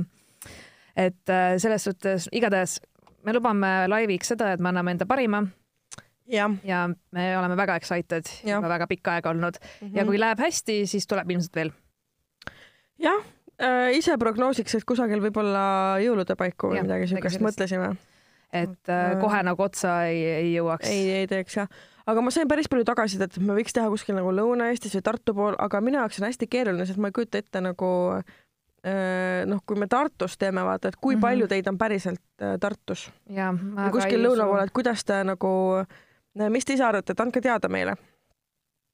[0.99, 2.79] et äh, selles suhtes igatahes
[3.25, 5.43] me lubame laiviks seda, et me anname enda parima
[6.29, 6.55] jah.
[6.63, 8.57] ja me oleme väga excited, Jah.
[8.57, 9.59] juba väga pikka aega olnud
[9.93, 11.71] ja kui läheb hästi, siis tuleb ilmselt veel.
[12.99, 13.21] jah
[13.59, 17.95] äh,, ise prognoosiks, et kusagil võib-olla jõulude paiku või Jah, midagi siukest mõtlesime.
[18.51, 19.19] et äh, Äh.
[19.21, 20.87] kohe nagu otsa ei, ei jõuaks.
[20.89, 21.67] ei, ei teeks jah,
[22.09, 25.33] aga ma sain päris palju tagasisidet, et me võiks teha kuskil nagu Lõuna-Eestis või Tartu
[25.37, 29.59] pool, aga minu jaoks on hästi keeruline, sest ma ei kujuta ette nagu äh, noh,
[29.65, 31.21] kui me Tartus teeme, vaata, et kui Mhm.
[31.21, 33.51] palju teid on päriselt äh, Tartus ja
[33.91, 35.85] kuskil lõuna pool, et kuidas te nagu,
[36.49, 37.95] mis te ise arvate, et andke teada meile.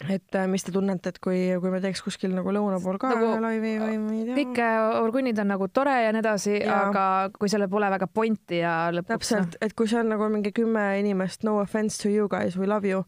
[0.04, 3.14] Et äh, mis te tunnete, et kui, kui me teeks kuskil nagu lõuna pool ka
[3.14, 4.36] Nagu- laivi või ma ei tea.
[4.42, 7.06] kõik äh, orgunnid on nagu tore ja nii edasi, aga
[7.38, 10.52] kui sellel pole väga pointi ja lõpuks noh, täpselt, et kui see on nagu mingi
[10.56, 13.06] kümme inimest, no offense to you guys, we love you,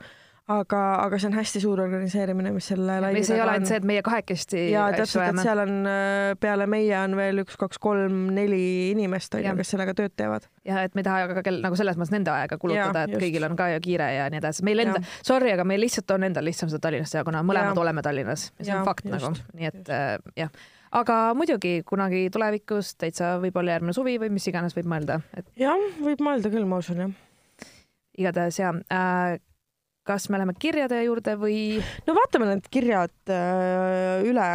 [0.48, 3.70] aga, aga see on hästi suur organiseerimine, mis selle laivi see ei ole on ainult
[3.70, 7.58] see, et meie kahekesti ja täpselt, et seal on äh, peale meie on veel üks,
[7.60, 8.62] kaks, kolm, neli
[8.94, 10.48] inimest onju kes sellega tööd teevad.
[10.68, 13.24] ja et me ei taha ka kell nagu selles mõttes nende aega kulutada, et just.
[13.26, 14.64] kõigil on ka ju kiire ja nii edasi.
[14.68, 17.74] meil enda Jah., sorry, aga meil lihtsalt on endal lihtsam seda Tallinnas teha, kuna mõlemad
[17.74, 17.84] Jaa.
[17.84, 20.14] oleme Tallinnas ja see on Jaa, fakt just, nagu, nii et äh,
[20.46, 20.54] jah.
[21.02, 25.90] aga muidugi kunagi tulevikus täitsa võib-olla järgmine suvi või mis iganes võib mõelda, et jah,
[26.00, 27.20] võib mõelda küll, ma usun jah.
[28.16, 29.36] igatahes ja äh,
[30.08, 31.58] kas me läheme kirjade juurde või
[32.08, 34.48] no vaatame need kirjad äh, üle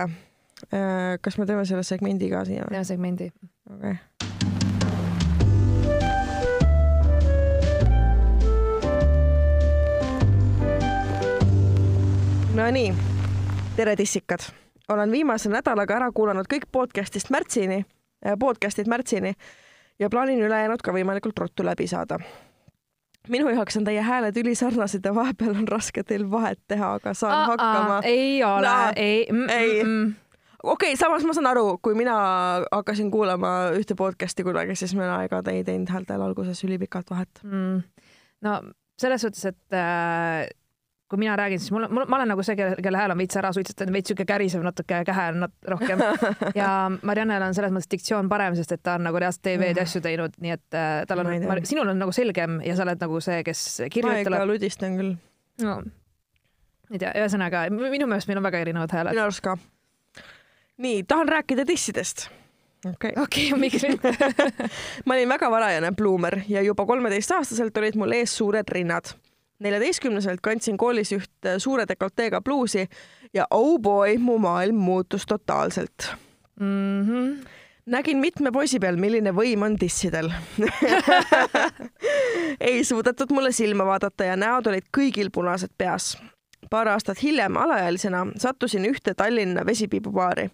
[0.73, 1.19] äh,.
[1.21, 2.69] kas me teeme selle segmendi ka siia?
[2.71, 3.29] teeme segmendi?
[3.69, 3.99] okei.
[12.53, 12.91] Nonii,
[13.77, 14.43] tere tissikad,
[14.93, 17.79] olen viimase nädalaga ära kuulanud kõik podcast'ist märtsini,
[18.41, 19.33] podcast'id märtsini
[19.99, 22.21] ja plaanin ülejäänud ka võimalikult ruttu läbi saada
[23.29, 27.47] minu jaoks on teie hääled ülisarnased ja vahepeal on raske teil vahet teha, aga saan
[27.53, 28.01] hakkama.
[28.09, 29.85] ei ole No, ei mm,, ei.
[29.85, 30.15] Mm,
[30.63, 32.17] okei okay,, samas ma saan aru, kui mina
[32.73, 37.43] hakkasin kuulama ühte podcast'i kunagi, siis mina ega ei teinud häältel alguses ülipikalt vahet.
[37.43, 37.83] mm.
[38.43, 38.61] no
[38.99, 40.47] selles suhtes, et äh,
[41.13, 43.37] kui mina räägin, siis mul, mul, ma olen nagu see, kelle, kelle hääl on veits
[43.37, 46.01] ära suitsetanud, veits sihuke kärisev natuke, kähe on nat rohkem.
[46.61, 46.69] ja
[47.03, 50.01] Mariannel on selles mõttes diktsioon parem, sest et ta on nagu reaalselt TV-d ja asju
[50.05, 51.33] teinud, nii et äh, tal on,
[51.69, 54.31] sinul on nagu selgem ja sa oled nagu see, kes kirjutab.
[54.33, 55.19] ma ikka ludistan küll.
[55.63, 55.81] no
[56.93, 59.17] ei tea, ühesõnaga minu meelest meil on väga erinevad hääled.
[59.17, 59.57] minu arust ka.
[60.83, 62.29] nii, tahan rääkida dissidest
[62.89, 63.25] okei okay.
[63.25, 64.15] okay,, miks mitte
[65.07, 69.13] ma olin väga varajane bluumer ja juba kolmeteistaastaselt olid mul ees suured rinnad
[69.63, 72.87] neljateistkümneselt kandsin koolis üht äh, suure dekolteega bluusi
[73.35, 76.13] ja oh boy, mu maailm muutus totaalselt
[76.61, 77.03] mm.
[77.09, 77.47] -hmm.
[77.87, 80.31] nägin mitme poisi peal, milline võim on dissidel
[82.71, 86.19] ei suudetud mulle silma vaadata ja näod olid kõigil punased peas.
[86.71, 90.51] paar aastat hiljem alaealisena sattusin ühte Tallinna vesipiibubaari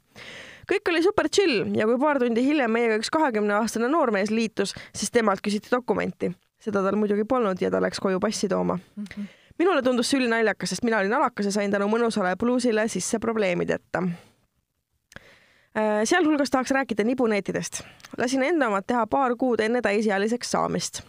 [0.68, 4.74] kõik oli super chill ja kui paar tundi hiljem meiega üks kahekümne aastane noormees liitus,
[4.94, 9.04] siis temalt küsiti dokumenti seda tal muidugi polnud ja ta läks koju passi tooma mm.
[9.04, 9.26] -hmm.
[9.58, 14.02] minule tundus see ülinaljakas, sest mina olin alakas ja sain tänu mõnusale bluusile sisse probleemideta.
[15.78, 17.82] Äh, sealhulgas tahaks rääkida nibuneetidest.
[18.18, 21.02] lasin enda omad teha paar kuud enne täisealiseks saamist.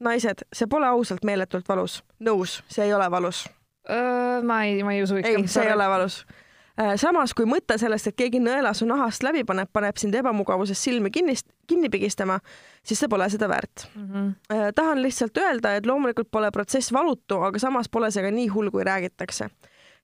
[0.00, 2.04] naised, see pole ausalt meeletult valus.
[2.20, 3.48] nõus, see ei ole valus.
[4.42, 6.26] ma ei, ma ei usu ei, see ei ole valus
[7.00, 11.10] samas kui mõte sellest, et keegi nõela su nahast läbi paneb, paneb sind ebamugavuses silmi
[11.10, 12.38] kinnist, kinni pigistama,
[12.84, 14.06] siis see pole seda väärt mm.
[14.12, 14.74] -hmm.
[14.74, 18.70] tahan lihtsalt öelda, et loomulikult pole protsess valutu, aga samas pole see ka nii hull,
[18.70, 19.50] kui räägitakse.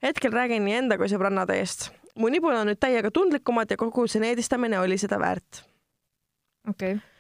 [0.02, 1.90] hetkel räägin nii enda kui sõbrannade eest.
[2.16, 5.64] mu nibud on nüüd täiega tundlikumad ja kogu see needistamine oli seda väärt.
[6.68, 7.11] okei okay äh,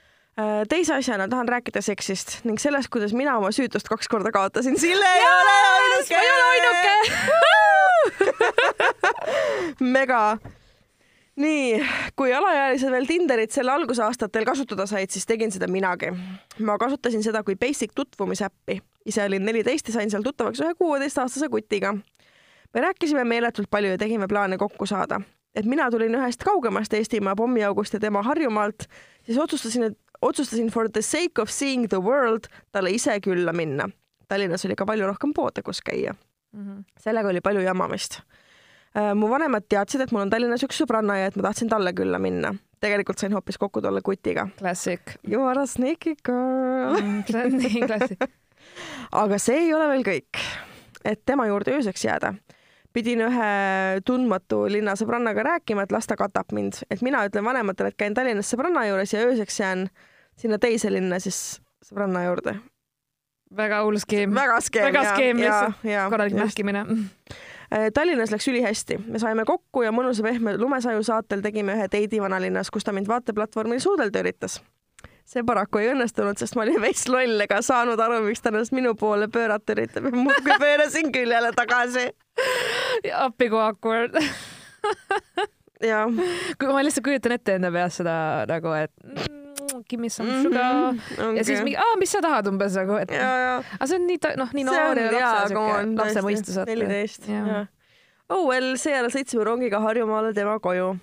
[0.68, 4.78] teise asjana tahan rääkida seksist ning sellest, kuidas mina oma süütust kaks korda kaotasin.
[4.80, 6.14] Sille ei ole ainuke.
[6.14, 6.92] ei ole ainuke
[9.80, 10.38] mega.
[11.36, 11.84] nii,
[12.16, 16.12] kui alaealised veel Tinderit selle algusaastatel kasutada said, siis tegin seda minagi.
[16.60, 18.80] ma kasutasin seda kui basic tutvumisäppi.
[19.06, 21.94] ise olin neliteist ja sain seal tuttavaks ühe kuueteistaastase kutiga.
[22.74, 25.20] me rääkisime meeletult palju ja tegime plaane kokku saada.
[25.54, 28.88] et mina tulin ühest kaugemast Eestimaa pommiaugust ja tema Harjumaalt,
[29.22, 33.88] siis otsustasin, et otsustasin for the sake of seeing the world talle ise külla minna.
[34.28, 36.62] Tallinnas oli ka palju rohkem poode, kus käia mm.
[36.64, 36.84] -hmm.
[36.98, 38.22] sellega oli palju jamamist
[38.92, 41.94] Äh, mu vanemad teadsid, et mul on Tallinnas üks sõbranna ja et ma tahtsin talle
[41.96, 42.52] külla minna.
[42.82, 44.48] tegelikult sain hoopis kokku tolle kutiga.
[44.58, 45.14] Classic.
[45.22, 47.52] You are a sneaky girl mm,.
[47.54, 48.24] nii klassik.
[49.22, 50.40] aga see ei ole veel kõik.
[51.04, 52.34] et tema juurde ööseks jääda,
[52.92, 53.48] pidin ühe
[54.04, 58.52] tundmatu linnasõbrannaga rääkima, et las ta katab mind, et mina ütlen vanematele, et käin Tallinnas
[58.52, 59.88] sõbranna juures ja ööseks jään
[60.36, 62.58] sinna teise linna siis sõbranna juurde.
[63.56, 64.34] väga hull skeem.
[64.34, 64.84] väga skeem.
[64.90, 66.86] väga skeem lihtsalt, korralik mähkimine
[67.72, 72.20] Äh, Tallinnas läks ülihästi, me saime kokku ja mõnusa pehme lumesaju saatel tegime ühe teidi
[72.20, 74.58] vanalinnas, kus ta mind vaateplatvormil suudelda üritas.
[75.24, 78.74] see paraku ei õnnestunud, sest ma olin veits loll ega saanud aru, miks ta ennast
[78.76, 82.10] minu poole pöörata üritab ja muudkui pöörasin küljele tagasi.
[83.14, 84.18] appi kui awkward
[85.92, 86.12] jah.
[86.58, 88.16] kui ma lihtsalt kujutan ette enda peas seda
[88.50, 89.40] nagu, et
[89.88, 91.12] give me some sugar mm -hmm.
[91.12, 91.36] okay.
[91.36, 94.52] ja siis mingi, aa, mis sa tahad umbes nagu, et aga see on nii, noh,
[94.52, 95.54] nii noor ja lapse,
[95.96, 96.58] lapse mõistus.
[96.66, 97.66] neliteist, jah.
[98.28, 100.96] oh well, seejärel sõitsime rongiga Harjumaale tema koju.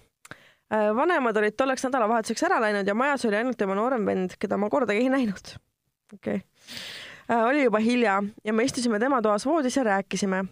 [0.74, 4.58] Äh, vanemad olid tolleks nädalavahetuseks ära läinud ja majas oli ainult tema noorem vend, keda
[4.58, 5.56] ma kordagi ei näinud.
[6.14, 6.42] okei okay.
[7.30, 10.46] Äh, oli juba hilja ja me istusime tema toas voodis ja rääkisime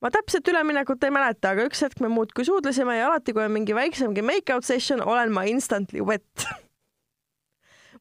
[0.00, 3.54] ma täpset üleminekut ei mäleta, aga üks hetk me muudkui suudlesime ja alati, kui on
[3.54, 6.46] mingi väiksemgi make-out session, olen ma instantly wet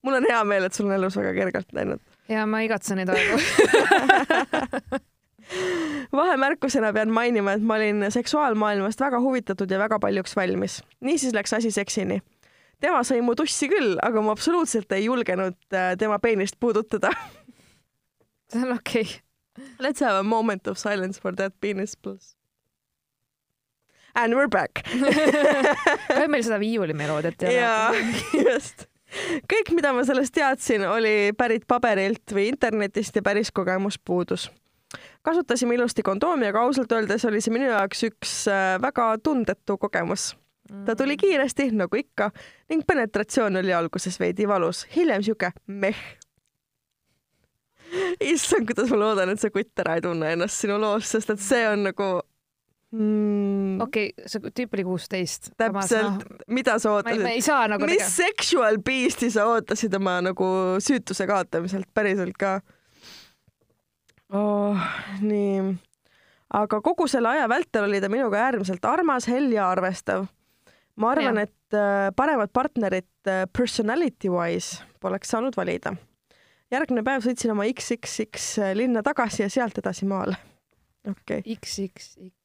[0.03, 2.01] mul on hea meel, et sul on elus väga kergelt läinud.
[2.29, 3.37] ja ma igatsen neid aegu
[6.11, 10.81] vahemärkusena pean mainima, et ma olin seksuaalmaailmast väga huvitatud ja väga paljuks valmis.
[10.99, 12.21] niisiis läks asi seksini.
[12.79, 17.11] tema sai mu tussi küll, aga ma absoluutselt ei julgenud äh, tema peenist puudutada
[18.51, 19.21] see on okei okay..
[19.79, 22.35] Let's have a moment of silence for that penis please.
[24.13, 24.83] And we're back
[26.17, 28.03] ka meil seda viiulimeloodiat ei ole.
[28.51, 28.85] just
[29.51, 34.51] kõik, mida ma sellest teadsin, oli pärit paberilt või internetist ja päris kogemus puudus.
[35.21, 40.35] kasutasime ilusti kondoomi, aga ausalt öeldes oli see minu jaoks üks äh, väga tundetu kogemus.
[40.85, 41.23] ta tuli mm.
[41.23, 42.31] kiiresti, nagu ikka,
[42.69, 45.99] ning penetratsioon oli alguses veidi valus, hiljem sihuke meh.
[48.19, 51.39] issand, kuidas ma loodan, et see kutt ära ei tunne ennast sinu loos, sest et
[51.39, 52.17] see on nagu
[52.91, 53.81] mm..
[53.81, 55.51] okei okay,, see tüüp oli kuusteist.
[55.59, 57.23] täpselt no,, mida sa ootasid?
[57.23, 58.13] ma ei saa nagu mis tege...
[58.13, 60.47] sexual beast'i sa ootasid oma nagu
[60.83, 62.57] süütuse kaotamiselt päriselt ka
[64.31, 64.87] oh,?
[65.23, 65.75] nii,
[66.61, 70.27] aga kogu selle aja vältel oli ta minuga äärmiselt armas, hell ja arvestav.
[70.95, 75.97] ma arvan, et äh, paremat partnerit äh, personality wise poleks saanud valida.
[76.71, 80.39] järgmine päev sõitsin oma XXX linna tagasi ja sealt edasi maale
[81.07, 81.55] okei okay..
[81.55, 82.36] XXX.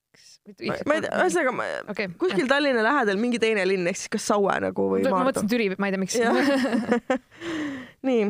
[0.87, 4.89] Ma ühesõnaga ma- okei, kuskil Tallinna lähedal mingi teine linn ehk siis kas Saue nagu
[4.91, 5.51] või ma Maardu mõtlesin.
[5.53, 6.17] Türi, ma ei tea, miks.
[6.19, 7.21] Jah.
[8.09, 8.25] nii,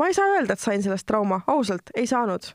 [0.00, 2.48] ma ei saa öelda, et sain sellest trauma, ausalt ei saanud.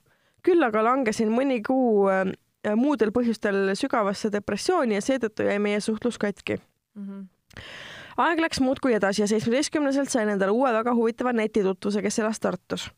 [0.44, 2.34] küll aga langesin mõni kuu äh,
[2.76, 6.58] muudel põhjustel sügavasse depressiooni ja seetõttu jäi meie suhtlus katki.
[6.98, 7.22] Mhm.
[8.18, 12.90] aeg läks muudkui edasi ja seitsmeteistkümneselt sain endale uue väga huvitava netitutvuse, kes elas Tartus.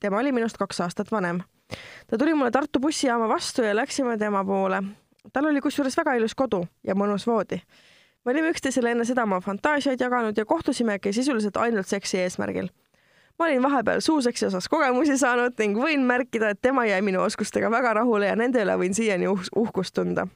[0.00, 1.40] tema oli minust kaks aastat vanem.
[2.06, 4.82] ta tuli mulle Tartu bussijaama vastu ja läksime tema poole.
[5.32, 7.60] Tal oli kusjuures väga ilus kodu ja mõnus voodi.
[8.24, 12.68] me olime üksteisele enne seda oma fantaasiaid jaganud ja kohtusimegi sisuliselt ainult seksi eesmärgil.
[13.38, 17.70] ma olin vahepeal suuseksi osas kogemusi saanud ning võin märkida, et tema jäi minu oskustega
[17.70, 20.26] väga rahule ja nende üle võin siiani uh uhkust tunda.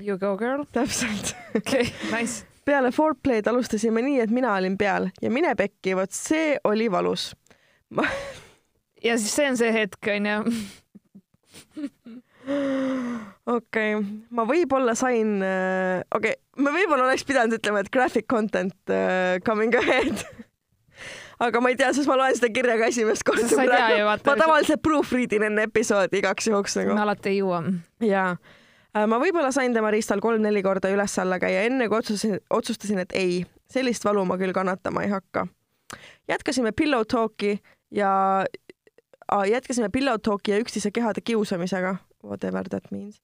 [0.00, 0.64] You go girl.
[0.72, 1.36] täpselt.
[1.56, 2.46] okei, nice.
[2.64, 7.36] peale foreplay'd alustasime nii, et mina olin peal ja mine pekki, vot see oli valus.
[9.04, 10.38] ja siis see on see hetk, onju.
[13.56, 14.00] okei okay.,
[14.34, 19.74] ma võib-olla sain, okei okay., ma võib-olla oleks pidanud ütlema, et graphic content uh, coming
[19.80, 20.24] ahead.
[21.42, 23.48] aga ma ei tea, sest ma loen seda kirja ka esimest korda
[24.06, 27.02] vaata- ma tavaliselt proofread in enne episoodi igaks juhuks nagu me.
[27.02, 27.62] alati ei jõua.
[28.04, 28.36] jaa.
[29.10, 33.42] ma võib-olla sain tema riistal kolm-neli korda üles-alla käia, enne kui otsustasin, otsustasin, et ei,
[33.70, 35.46] sellist valu ma küll kannatama ei hakka.
[36.30, 37.56] jätkasime pillow talk'i
[37.94, 38.44] ja,
[39.50, 43.20] jätkasime pillow talk'i ja üksteise kehade kiusamisega, whatever that means.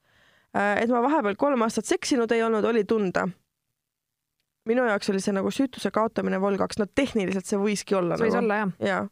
[0.54, 3.28] et ma vahepeal kolm aastat seksinud ei olnud, oli tunda.
[4.68, 8.18] minu jaoks oli see nagu süütuse kaotamine volgaks, no tehniliselt see võiski olla.
[8.18, 8.76] see võis olla jah.
[8.90, 9.08] jaa.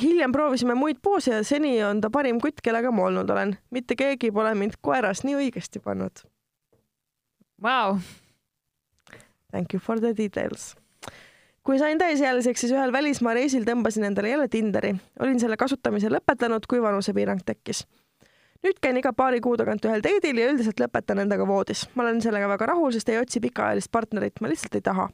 [0.00, 3.56] hiljem proovisime muid poose ja seni on ta parim kutt, kellega ma olnud olen.
[3.70, 6.26] mitte keegi pole mind koeras nii õigesti pannud.
[7.62, 7.96] Vau,
[9.54, 10.74] Thank you for the details.
[11.64, 14.90] kui sain täisealiseks, siis ühel välismaa reisil tõmbasin endale jälle Tinderi.
[15.22, 17.84] olin selle kasutamise lõpetanud, kui vanusepiirang tekkis.
[18.64, 21.88] Nüüd käin iga paari kuu tagant ühel date'il ja üldiselt lõpetan endaga voodis.
[21.94, 25.08] ma olen sellega väga rahul, sest ei otsi pikaajalist partnerit, ma lihtsalt ei taha.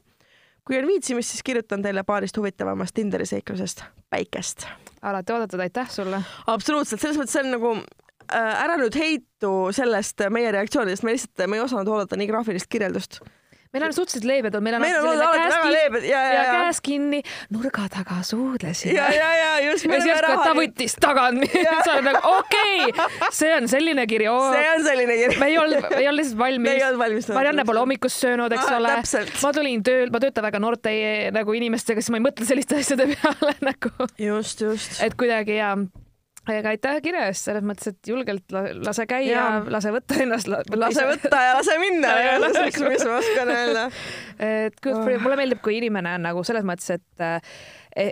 [0.65, 3.83] kui on viitsimist, siis kirjutan teile paarist huvitavamast Tinderi seiklusest.
[4.09, 4.67] päikest
[5.01, 6.21] alati oodatud, aitäh sulle.
[6.47, 11.47] absoluutselt, selles mõttes see on nagu äh, ära nüüd heitu sellest meie reaktsioonidest, me lihtsalt,
[11.47, 13.21] me ei osanud oodata nii graafilist kirjeldust.
[13.71, 16.21] Meil on suhteliselt leebed olnud, meil on meil on olnud alati väga kinni- leebed ja,
[16.27, 17.21] ja, ja käes kinni,
[17.55, 18.95] nurga taga suudlesime.
[18.97, 19.85] ja, ja, ja just.
[19.87, 21.45] ja siis järsku, et ta võttis tagant,
[21.85, 25.39] sa oled nagu okei okay,, see on selline kiri, see on selline kiri.
[25.39, 26.83] me ei olnud, me ei olnud lihtsalt me ei valmis.
[26.89, 27.31] olnud valmis.
[27.39, 28.93] Marianne pole hommikust söönud, eks Ah, ole.
[29.45, 30.91] ma tulin tööl, ma töötan väga noorte
[31.35, 34.99] nagu inimestega, siis ma ei mõtle selliste asjade peale nagu, just, just.
[35.05, 35.73] et kuidagi ja
[36.49, 40.47] aga aitäh kirja eest, selles mõttes, et julgelt la- lase käia lase võtta ennast.
[40.49, 43.83] lase võtta ja lase minna, Ja lase- mis ma oskan öelda.
[44.39, 47.39] et good for you, mulle meeldib, kui inimene on nagu selles mõttes, et äh,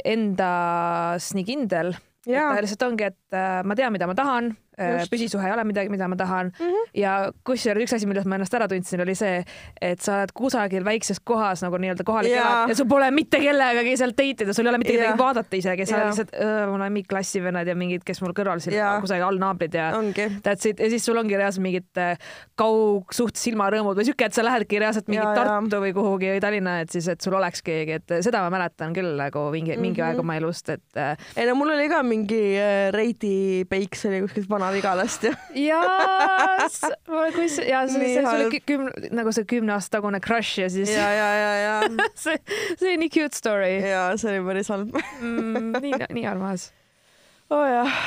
[0.05, 1.93] endas nii kindel,
[2.27, 5.11] et ta lihtsalt ongi, et äh, ma tean, mida ma tahan, Just.
[5.11, 6.67] püsisuhe ei ole midagi, mida ma tahan mm.
[6.67, 6.91] -hmm.
[6.95, 9.41] ja kusjuures üks asi, millest ma ennast ära tundsin, oli see,
[9.81, 12.45] et sa oled kusagil väikses kohas nagu nii-öelda kohalik Jaa.
[12.45, 15.59] elad ja sul pole mitte kellegagi seal date ida, sul ei ole mitte kedagi vaadata
[15.59, 19.75] isegi, sa oled lihtsalt äh, mu lemmikklassivennad ja mingid, kes mul kõrval siin kusagil allnaabrid
[19.75, 20.29] ja ongi.
[20.47, 22.15] That's it ja siis sul ongi reaalselt mingid äh,
[22.55, 25.35] kaugsuht silmarõõmud või siuke, et sa lähedki reaalselt mingi jaa.
[25.35, 28.95] Tartu või kuhugi või Tallinna, et siis, et sul oleks keegi, et seda ma mäletan
[28.95, 30.07] küll nagu mingi, mingi Mhm.
[30.07, 34.21] aeg oma elust, et äh, ei no mul oli ka mingi äh, Reidi Peiks oli
[34.21, 35.33] kuskilt Vana-Vigalast ja
[35.69, 35.79] ja
[37.05, 40.69] kui see ja see, see, see oli kümne nagu see kümne aasta tagune crush ja
[40.69, 41.73] siis ja, ja, ja, ja,
[42.15, 42.37] see,
[42.77, 44.95] see oli nii cute story ja see oli päris halb.
[45.21, 45.73] mm,.
[45.81, 46.69] nii, nii armas.
[47.49, 47.99] oo oh, jah,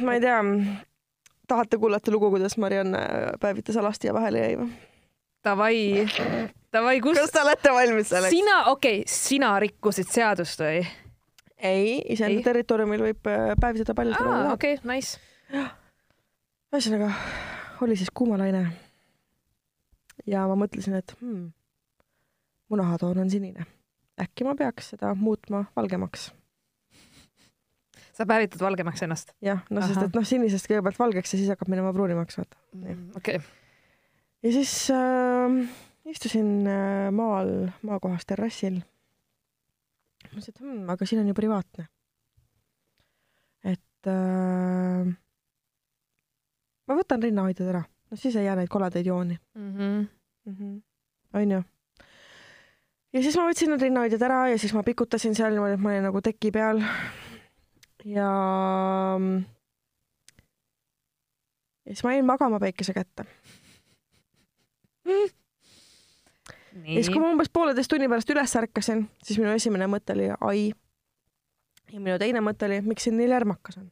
[0.00, 0.42] ma ei tea,
[1.48, 3.00] tahate kuulata lugu, kuidas Marianne
[3.40, 4.68] päevitas alasti ja vahele jäi või?
[5.46, 5.80] Davai,
[6.74, 8.34] davai, kus kas te olete valmis selleks?
[8.34, 10.84] sina, okei okay,, sina rikkusid seadust või?
[11.58, 14.54] ei, iseenda territooriumil võib äh, päevitada paljudel aa, ah,.
[14.56, 15.20] okei okay,, nice.
[16.74, 17.12] ühesõnaga
[17.84, 18.66] oli siis kuumalaine.
[20.26, 21.50] ja ma mõtlesin, et hmm,
[22.68, 23.66] mu nahatoon on sinine.
[24.20, 26.30] äkki ma peaks seda muutma valgemaks.
[28.12, 29.34] sa päevitad valgemaks ennast?
[29.44, 30.10] jah, no sest Ahah.
[30.10, 32.60] et noh, sinisest kõigepealt valgeks ja siis hakkab minema pruunimaks, vaata.
[32.82, 32.98] Nii.
[33.16, 33.40] okei.
[34.42, 35.62] ja siis äh,
[36.06, 38.80] istusin äh, maal maakohas terrassil.
[40.36, 41.86] mõtlesin, et hmm, aga siin on ju privaatne.
[43.64, 45.14] et äh,
[46.86, 49.82] ma võtan rinnahoidjad ära, no siis ei jää neid koledaid jooni Mhm.
[50.46, 50.54] mm.
[50.54, 50.76] -hmm.
[51.40, 51.62] onju.
[53.12, 55.90] ja siis ma võtsin need rinnahoidjad ära ja siis ma pikutasin seal niimoodi, et ma
[55.90, 56.82] olin nagu teki peal.
[58.04, 58.30] ja.
[61.86, 63.24] ja siis ma jäin magama päikese kätte.
[66.84, 70.28] ja siis, kui ma umbes pooleteist tunni pärast üles ärkasin, siis minu esimene mõte oli
[70.40, 70.64] ai.
[71.92, 73.88] ja minu teine mõte oli, miks siin nii lärmakas on.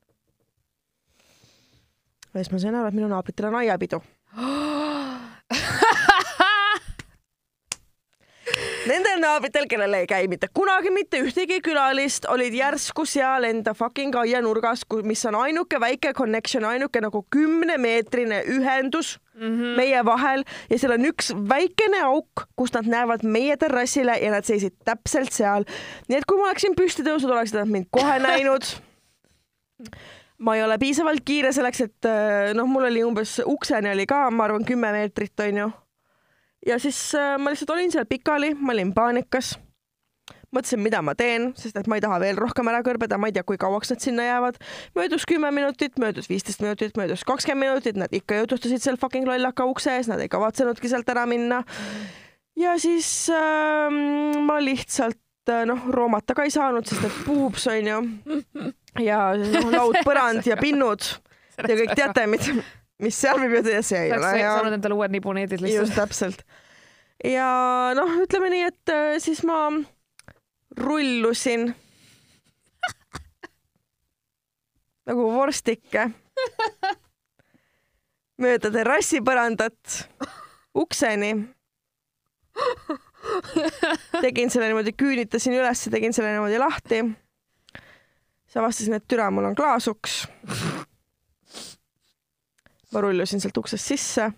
[2.33, 4.03] ja siis ma sain aru, et minu naabritel on aiapidu.
[8.85, 14.17] Nendel naabritel, kellel ei käi mitte kunagi mitte ühtegi külalist, olid järsku seal enda fucking
[14.21, 19.77] aianurgas, mis on ainuke väike connection, ainuke nagu kümnemeetrine ühendus mm -hmm.
[19.77, 24.45] meie vahel ja seal on üks väikene auk, kust nad näevad meie terrassile ja nad
[24.45, 25.65] seisid täpselt seal.
[26.09, 28.65] nii et kui ma oleksin püsti tõusnud, oleksid nad mind kohe näinud.
[30.39, 34.31] ma ei ole piisavalt kiire selleks, et äh, noh, mul oli umbes ukseni oli ka,
[34.31, 35.71] ma arvan, kümme meetrit onju.
[36.67, 39.59] Ja siis äh, ma lihtsalt olin seal pikali, ma olin paanikas.
[40.55, 43.35] mõtlesin, mida ma teen, sest et ma ei taha veel rohkem ära kõrbeda, ma ei
[43.35, 44.61] tea, kui kauaks nad sinna jäävad.
[44.95, 49.67] möödus kümme minutit, möödus viisteist minutit, möödus kakskümmend minutit, nad ikka jutustasid seal fucking lollaka
[49.67, 51.65] ukse ees, nad ei kavatsenudki sealt ära minna.
[52.57, 53.91] ja siis äh,
[54.47, 58.01] ma lihtsalt äh, noh, roomata ka ei saanud, sest et puups onju
[59.03, 61.03] ja noh, laudpõrand ja pinnud
[61.59, 62.51] ja kõik teate, mis,
[63.05, 65.97] mis seal võib juhtuda, see ei oleks ole hea saanud endale uued nibuneedid just lihtsalt.
[65.99, 66.45] täpselt.
[67.25, 67.49] ja
[67.99, 69.69] noh, ütleme nii, et äh, siis ma
[70.81, 71.71] rullusin
[75.09, 76.11] nagu vorstike
[78.41, 80.01] mööda terrassipõrandat
[80.75, 81.35] ukseni.
[84.21, 87.03] tegin selle niimoodi, küünitasin üles, tegin selle niimoodi lahti.
[88.47, 90.25] siis avastasin, et türa, mul on klaasuks.
[92.93, 94.29] Ma rullusin sealt uksest sisse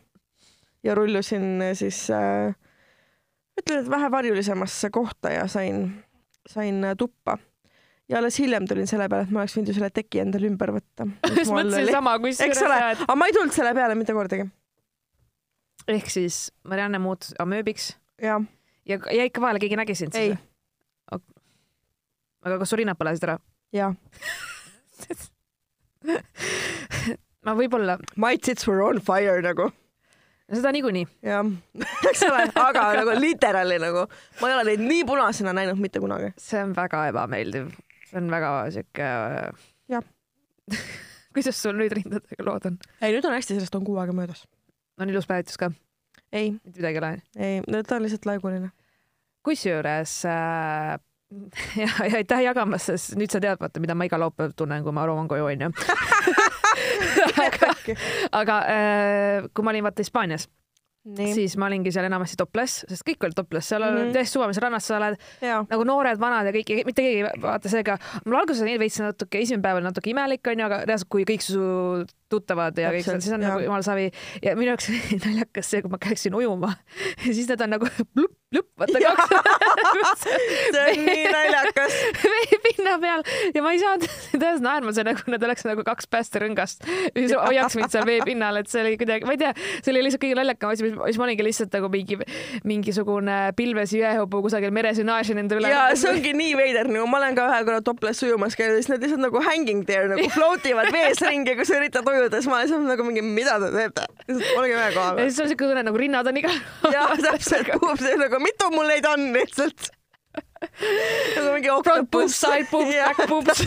[0.85, 2.55] ja rullusin siis äh,
[3.61, 6.05] ütleme, et vähe varjulisemasse kohta ja sain,
[6.49, 7.39] sain äh, tuppa.
[8.09, 10.71] ja alles hiljem tulin selle peale, et ma oleks võinud ju selle teki endale ümber
[10.77, 11.09] võtta.
[11.41, 14.47] just mõtlesin sama, kusjuures aga ma ei tulnud selle peale mitte kordagi.
[15.89, 18.41] ehk siis Marianne muutus amööbiks ja,
[18.87, 20.43] ja ikka vahele keegi nägi sind ei siis?,
[22.47, 23.39] aga kas su rinnad põlesid ära?
[23.75, 23.95] jah.
[27.47, 29.71] ma võib-olla, My tits were on fire nagu,
[30.51, 31.07] seda niikuinii.
[31.27, 31.47] jah,
[32.11, 34.07] eks ole, aga nagu literaali nagu,
[34.41, 36.33] ma ei ole neid nii punasena näinud mitte kunagi.
[36.41, 37.73] see on väga ebameeldiv,
[38.11, 39.11] see on väga sihuke.
[39.95, 40.13] Jah.
[41.37, 42.79] kuidas sul nüüd rindadega lood on?
[43.01, 44.47] ei, nüüd on hästi, sellest on kuu aega möödas.
[45.01, 45.71] on ilus päevitus ka?
[46.33, 47.13] ei, mitte midagi ei ole?
[47.37, 48.73] ei, no ta on lihtsalt laiguline.
[49.47, 50.97] kusjuures äh,
[51.83, 54.95] ja, ja aitäh jagamast, sest nüüd sa tead, vaata, mida ma iga laupäev tunnen, kui
[54.95, 55.73] ma rooman koju, onju.
[57.47, 57.73] aga,
[58.33, 60.49] aga äh, kui ma olin vaata Hispaanias,
[61.07, 64.01] nii, siis ma olingi seal enamasti topless, sest kõik olid topless, seal mm Mhm.
[64.09, 64.13] -hmm.
[64.17, 65.17] täiesti suvalises rannas sa oled
[65.71, 67.99] nagu noored, vanad ja kõik, mitte keegi ei vaata seega.
[68.25, 71.43] mul alguses oli veits natuke, esimene päev oli natuke imelik onju, aga reaalselt, kui kõik
[71.47, 71.61] su
[72.33, 73.55] tuttavad ja kõik, Täpselt, siis on jah.
[73.55, 74.09] nagu jumal savi.
[74.43, 76.75] Ja minu jaoks oli naljakas see, kui ma käiksin ujuma.
[77.27, 80.25] Ja siis need on nagu plupp, plupp, vaata kaks.
[80.27, 81.95] See on nii naljakas.
[82.23, 83.23] veepinna peal.
[83.55, 84.05] Ja ma ei saanud
[84.37, 88.71] tõesti naerma, see nagu need oleks nagu kaks päästerõngast, mis hoiaks mind seal veepinnal, et
[88.71, 91.47] see oli kuidagi, ma ei tea, see oli lihtsalt kõige naljakam asi, siis ma olingi
[91.47, 92.19] lihtsalt nagu mingi
[92.69, 95.71] mingisugune pilves jõehobu kusagil meres ja naasin enda üle.
[95.73, 98.91] ja see ongi nii veider, nagu ma olen ka ühe korra topless ujumas käinud, siis
[98.93, 102.49] nad lihtsalt nagu hanging there nagu float ivad vees ringi, kui sa üritad ujuda, siis
[102.51, 104.07] ma olen seal nagu mingi, mida te teete,
[104.57, 105.29] olge ühe koha ja peal.
[105.31, 106.57] siis on siuke tunne nagu rinnad on igal
[106.95, 109.91] jah, täpselt, puhub see nagu, mitu mul neid on lihtsalt.
[111.37, 112.37] nagu mingi oktopus.
[112.41, 113.61] side boobs, back boobs.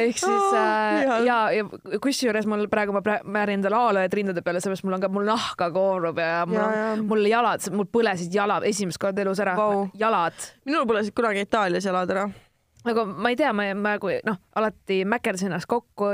[0.00, 1.16] ehk siis Oh, äh, hea.
[1.26, 5.08] ja, ja kusjuures mul praegu ma määrin endale A-lööd rindade peale, sellepärast mul on ka,
[5.12, 9.24] mul nahka koorub ja mul Ja, on ja., mul jalad, mul põlesid jalad esimest korda
[9.24, 9.88] elus ära Vau.
[9.98, 12.28] jalad minul pole siit kunagi Itaalias jalad ära.
[12.86, 16.12] Nagu ma ei tea, ma ma nagu noh, alati mäkerdasin ennast kokku,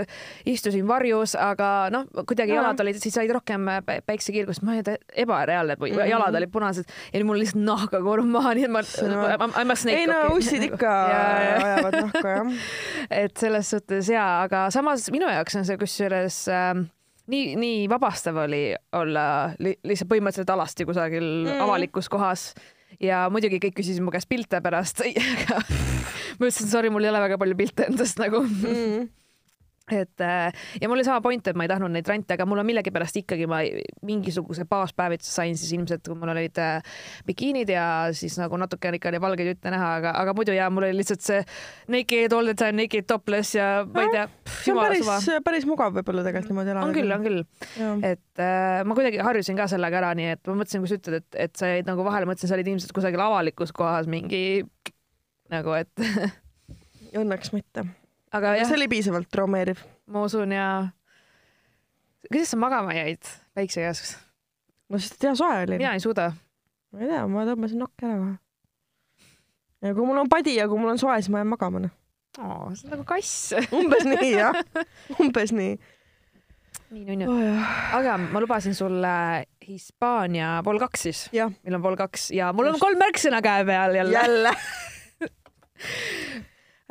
[0.49, 4.99] istusin varjus, aga noh, kuidagi jalad olid, siis said rohkem pä- päiksekirgust, ma ei tea,
[5.27, 6.01] ebareaalne või mm.
[6.01, 6.11] -hmm.
[6.15, 9.71] jalad olid punased ja mul lihtsalt nahka koorub maha, nii et ma, Sõna- I m
[9.71, 10.01] a snake.
[10.01, 10.93] ei no ussid ikka
[11.67, 12.53] ajavad nahka jah.
[13.25, 16.87] et selles suhtes jaa, aga samas minu jaoks on see kusjuures äh,
[17.27, 18.63] nii, nii vabastav oli
[18.97, 19.27] olla
[19.59, 21.61] li lihtsalt põhimõtteliselt alasti kusagil mm.
[21.67, 22.51] avalikus kohas
[23.03, 25.03] ja muidugi kõik küsisid mu käest pilte pärast,
[26.39, 29.09] ma ütlesin, sorry, mul ei ole väga palju pilte endast nagu Mm.
[29.93, 32.59] Et äh, ja mul oli sama point, et ma ei tahtnud neid rante, aga mul
[32.59, 36.83] on millegipärast ikkagi ma ei- mingisuguse baaspäevituse sain siis ilmselt, kui mul olid äh,
[37.29, 37.85] bikiinid ja
[38.17, 41.23] siis nagu natuke ikka oli valgeid jutte näha, aga, aga muidu ja mul oli lihtsalt
[41.23, 41.39] see
[41.95, 44.25] naked all the time, naked topless ja ma ei tea,
[44.65, 45.07] see on päris,
[45.47, 46.87] päris mugav võib-olla tegelikult niimoodi elada.
[46.89, 47.45] on küll, on küll,
[48.11, 51.21] et äh, ma kuidagi harjusin ka sellega ära, nii et ma mõtlesin, kui sa ütled,
[51.23, 54.65] et, et sa jäid nagu vahele, mõtlesin, sa olid ilmselt kusagil avalikus kohas mingi
[55.55, 55.95] nagu, et
[57.23, 57.87] õnneks mitte.
[58.37, 59.83] Aga jah see, oli piisavalt traumeeriv.
[60.13, 60.69] ma usun ja.
[62.29, 64.17] kuidas sa magama jäid päikse käes?
[64.89, 65.79] no sest hea soe oli.
[65.81, 66.31] mina ei suuda.
[66.93, 68.37] ma ei tea, ma tõmbasin nokki ära kohe.
[69.87, 71.95] ja kui mul on padi ja kui mul on soe, siis ma jään magama noh.
[72.39, 72.71] oh,.
[72.75, 73.53] see on nagu kass.
[73.75, 74.59] umbes nii jah,
[75.21, 75.77] umbes nii
[76.91, 77.31] nii nunnu.
[77.33, 77.75] oh,.
[77.99, 81.27] aga ma lubasin sulle Hispaania pool kaks siis.
[81.33, 84.15] meil on pool kaks ja mul on kolm märksõna käe peal jälle.
[84.21, 84.55] jälle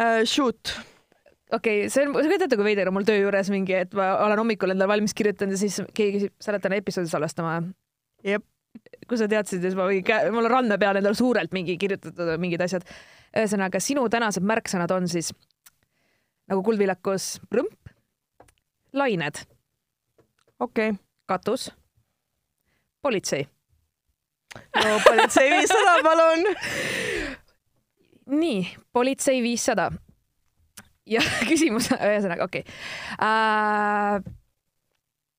[0.01, 0.23] uh.
[0.33, 0.75] Shoot,
[1.51, 3.95] okei okay,, see on, sa kujutad ette, kui veider on mul töö juures mingi, et
[3.97, 7.59] ma olen hommikul endale valmis kirjutanud ja siis keegi küsib, sa oled täna episoodi salvestama?
[8.25, 8.45] jep,
[9.09, 12.63] kui sa teadsid, siis ma mingi, mul on randme peal endal suurelt mingi kirjutatud mingid
[12.65, 12.87] asjad.
[13.35, 15.33] ühesõnaga, sinu tänased märksõnad on siis
[16.49, 17.91] nagu kuldvillakus rõmp,
[18.95, 19.41] lained,
[20.59, 21.01] okei okay..
[21.29, 21.69] katus,
[23.05, 23.45] politsei.
[24.55, 26.49] no politsei viissada, palun.
[28.41, 29.91] nii, politsei viissada.
[31.09, 34.23] Ja küsimus, ühesõnaga, okei okay..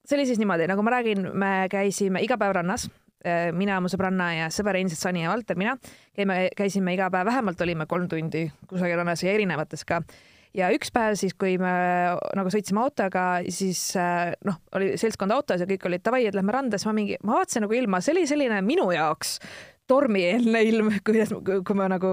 [0.07, 2.89] see oli siis niimoodi, nagu ma räägin, me käisime iga päev rannas,
[3.57, 5.75] mina, mu sõbranna ja sõber endiselt Sani ja Valter, mina
[6.15, 10.03] käime, käisime iga päev, vähemalt olime kolm tundi kusagil rannas ja erinevates ka
[10.57, 11.73] ja üks päev siis, kui me
[12.37, 16.55] nagu sõitsime autoga, siis äh, noh, oli seltskond autos ja kõik olid davai, et lähme
[16.55, 19.39] randa, siis ma mingi, ma vaatasin nagu ilma, see oli selline minu jaoks
[19.91, 22.13] tormieelne ilm, kuidas, kui ma nagu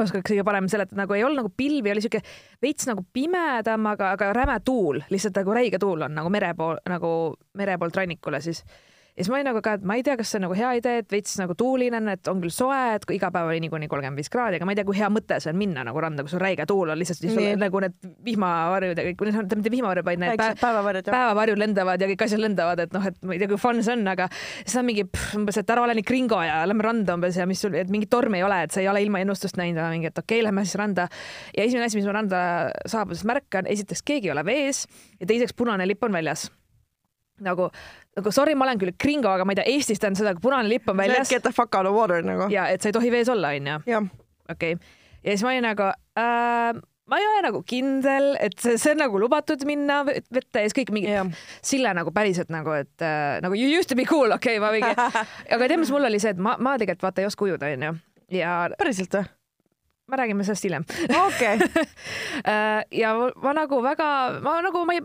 [0.00, 2.22] oskaks kõige paremini seletada, nagu ei olnud nagu pilvi, oli siuke
[2.62, 6.80] veits nagu pimedam, aga, aga räme tuul, lihtsalt nagu räige tuul on nagu mere pool,
[6.88, 7.12] nagu
[7.58, 8.64] mere poolt rannikule siis.
[9.12, 10.70] Ja siis ma olin nagu ka, et ma ei tea, kas see on nagu hea
[10.78, 13.60] idee, et veits nagu tuuline on, et on küll soe, et kui iga päev oli
[13.66, 16.00] niikuinii kolmkümmend viis kraadi, aga ma ei tea, kui hea mõte see on minna nagu
[16.00, 19.72] randa, kus on räige tuul on lihtsalt sul nagu need vihmavarjud ja kõik, noh, mitte
[19.74, 23.36] vihmavarjud, vaid need päev, päevavarjud päevavarjud lendavad ja kõik asjad lendavad, et noh, et ma
[23.36, 25.04] ei tea, kui fun see on, aga siis on mingi
[25.36, 28.12] umbes, et ära ole nii kringo ja lähme randa umbes ja mis sul, et mingit
[28.12, 30.48] tormi ei ole, et sa ei ole ilma ennustust näinud ja mingi, et okei okay,,
[30.48, 31.10] lähme siis randa.
[31.52, 32.42] ja esimene asi, mis ma randa
[32.88, 34.86] saabudes märkan, esiteks keegi ei ole vees
[35.20, 36.48] ja teiseks punane lipp on väljas.
[37.44, 37.68] nagu,
[38.18, 40.70] nagu sorry, ma olen küll kringo, aga ma ei tea, Eestis tähendab seda, kui punane
[40.70, 42.50] lipp on väljas Get the fuck out of water nagu.
[42.52, 44.08] ja et sa ei tohi vees olla, onju
[44.52, 46.80] okei ja siis ma olin nagu äh,,
[47.12, 50.76] ma ei ole nagu kindel, et see, see on nagu lubatud minna vette ja siis
[50.80, 51.44] kõik mingid jah.
[51.64, 54.72] Sille nagu päriselt nagu, et äh, nagu you used to be cool, okei okay,, ma
[54.74, 54.94] mingi,
[55.52, 57.94] aga tead, mis mul oli see, et ma, ma tegelikult vaata ei oska ujuda, onju.
[58.38, 59.30] ja päriselt või?
[60.12, 60.84] me räägime sellest hiljem
[61.26, 61.58] okei,
[62.52, 64.06] Äh, ja ma, ma nagu väga,
[64.42, 65.02] ma nagu ma ei,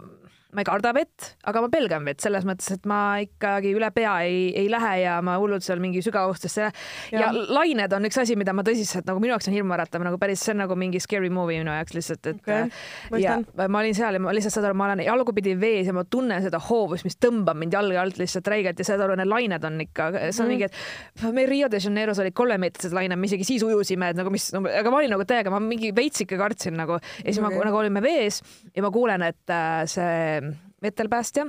[0.58, 4.16] ma ei karda vett, aga ma pelgan vett selles mõttes, et ma ikkagi üle pea
[4.26, 6.72] ei, ei lähe ja ma hullult seal mingi sügavustesse ja,
[7.14, 10.41] ja lained on üks asi, mida ma tõsiselt nagu minu jaoks on hirmuäratav nagu päris,
[10.41, 13.38] see on nagu mingi scary movie minu jaoks lihtsalt, et Okei, äh, ja
[13.70, 16.41] ma olin seal ja ma lihtsalt saad aru, ma olen jalgupidi vees ja ma tunnen
[16.43, 19.78] seda hoovust, mis tõmbab mind jalge alt lihtsalt räigelt ja saad aru, need lained on
[19.86, 20.53] ikka, see on Mhm.
[20.55, 24.34] mingi, et meil Rio de Janeiros olid kolmemeetrised lained, me isegi siis ujusime, et nagu
[24.34, 27.38] mis no,, aga ma olin nagu täiega, ma mingi veits ikka kartsin nagu ja siis
[27.43, 27.58] okay.
[27.58, 28.41] Ma nagu olime vees
[28.76, 30.47] ja ma kuulen, et äh, see
[30.82, 31.45] vetelpäästja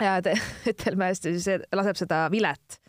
[0.00, 2.80] ja te- vetelpäästja siis laseb seda vilet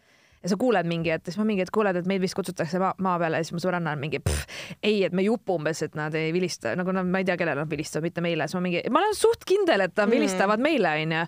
[0.44, 2.94] ja sa kuuled mingi, et siis ma mingi, et kuuled, et meid vist kutsutakse maa,
[3.04, 4.22] maa peale ja siis mu sõbranna on mingi
[4.84, 7.38] ei, et me ei upu umbes, et nad ei vilista, nagu nad, ma ei tea,
[7.40, 10.14] kellele nad vilistavad, mitte meile, siis ma mingi, ma olen suht kindel, et nad Mhm.
[10.16, 11.24] vilistavad meile, onju.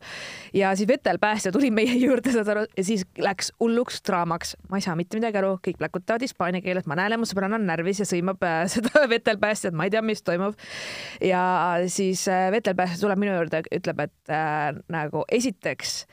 [0.54, 4.86] ja siis vetelpäästja tuli meie juurde, saad aru, ja siis läks hulluks draamaks, ma ei
[4.86, 8.00] saa mitte midagi aru, kõik plakutavad hispaania keeles, ma näen, et mu sõbranna on närvis
[8.04, 10.56] ja sõimab äh, seda vetelpäästjat, ma ei tea, mis toimub.
[11.22, 11.42] ja
[11.88, 16.06] siis äh, vetelpäästja tuleb minu juurde, ütleb, et äh, nagu esiteks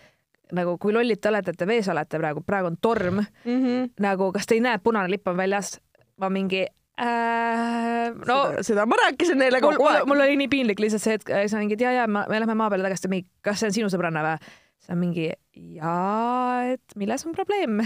[0.53, 3.61] nagu kui lollid te olete, et te vees olete praegu, praegu on torm, mm.
[3.63, 3.91] -hmm.
[4.01, 5.81] nagu kas te ei näe, punane lipp on väljas?
[6.17, 6.63] ma mingi
[7.01, 10.07] äh, no seda, seda ma rääkisin neile kogu mul, aeg.
[10.07, 12.71] mul oli nii piinlik lihtsalt see hetk, sa mingi, et ja, ja me lähme maa
[12.71, 14.55] peale tagasi, mingi, kas see on sinu sõbranna või?
[14.79, 17.81] siis on mingi jaa, et milles on probleem,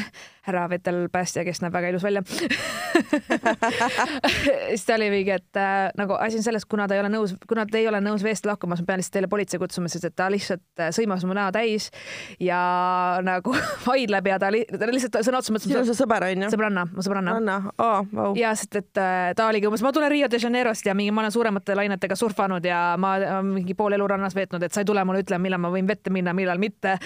[0.47, 2.23] härra vetelpäästja, kes näeb väga ilus välja.
[4.69, 7.35] siis ta oli mingi, et äh, nagu asi on selles, kuna ta ei ole nõus,
[7.49, 10.09] kuna te ei ole nõus veest lahkuma, siis ma pean lihtsalt teile politsei kutsuma, sest
[10.11, 11.91] et ta lihtsalt äh, sõimas mu näo täis
[12.43, 12.61] ja
[13.27, 13.55] nagu
[13.89, 16.51] vaidleb ja ta, li ta lihtsalt sõna otseses sinu mõttes see sõber on ju?
[16.57, 17.37] sõbranna, mu sõbranna.
[17.39, 18.33] Anna, aa, vau.
[18.39, 21.23] ja sest, et äh, ta oligi umbes, ma tulen Rio de Janeirost ja mingi, ma
[21.25, 24.91] olen suuremate lainetega surfanud ja ma olen mingi pool elu rannas veetnud, et sa ei
[24.91, 26.99] tule mulle ütlema, millal ma võin vette minna, millal mitte.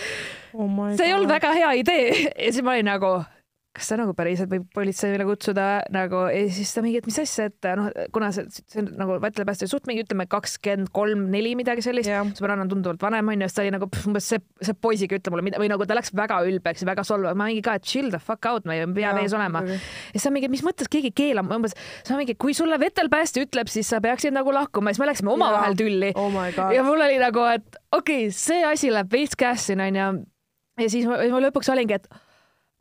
[0.55, 3.17] Oh see ei olnud väga hea idee ja siis ma olin nagu
[3.75, 7.49] kas ta nagu päriselt võib politseile kutsuda nagu ja siis ta mingi, et mis asja,
[7.51, 11.83] et noh, kuna see, see on nagu vetelpäästja suht mingi ütleme kakskümmend kolm, neli midagi
[11.83, 12.29] sellist Jah.
[12.39, 15.33] sõbranna on tunduvalt vanem onju, siis ta oli nagu pff, umbes see, see poisiga ütle
[15.35, 17.89] mulle mida või nagu ta läks väga ülbeks ja väga solvavaks, ma mingi ka, et
[17.91, 19.65] chill the fuck out, ma ei pea vees olema.
[19.67, 19.81] ja
[20.13, 23.73] siis ta mingi, mis mõttes keegi keelab, umbes, siis ma mingi, kui sulle vetelpäästja ütleb,
[23.73, 26.87] siis sa peaksid nagu lahkuma, siis me läksime omavahel tülli oh ja.
[26.87, 30.13] mul oli nagu, et okei okay,, see asi läheb veits käest siin onju.
[30.81, 32.09] Ja siis ma, ma lõpuks olingi, et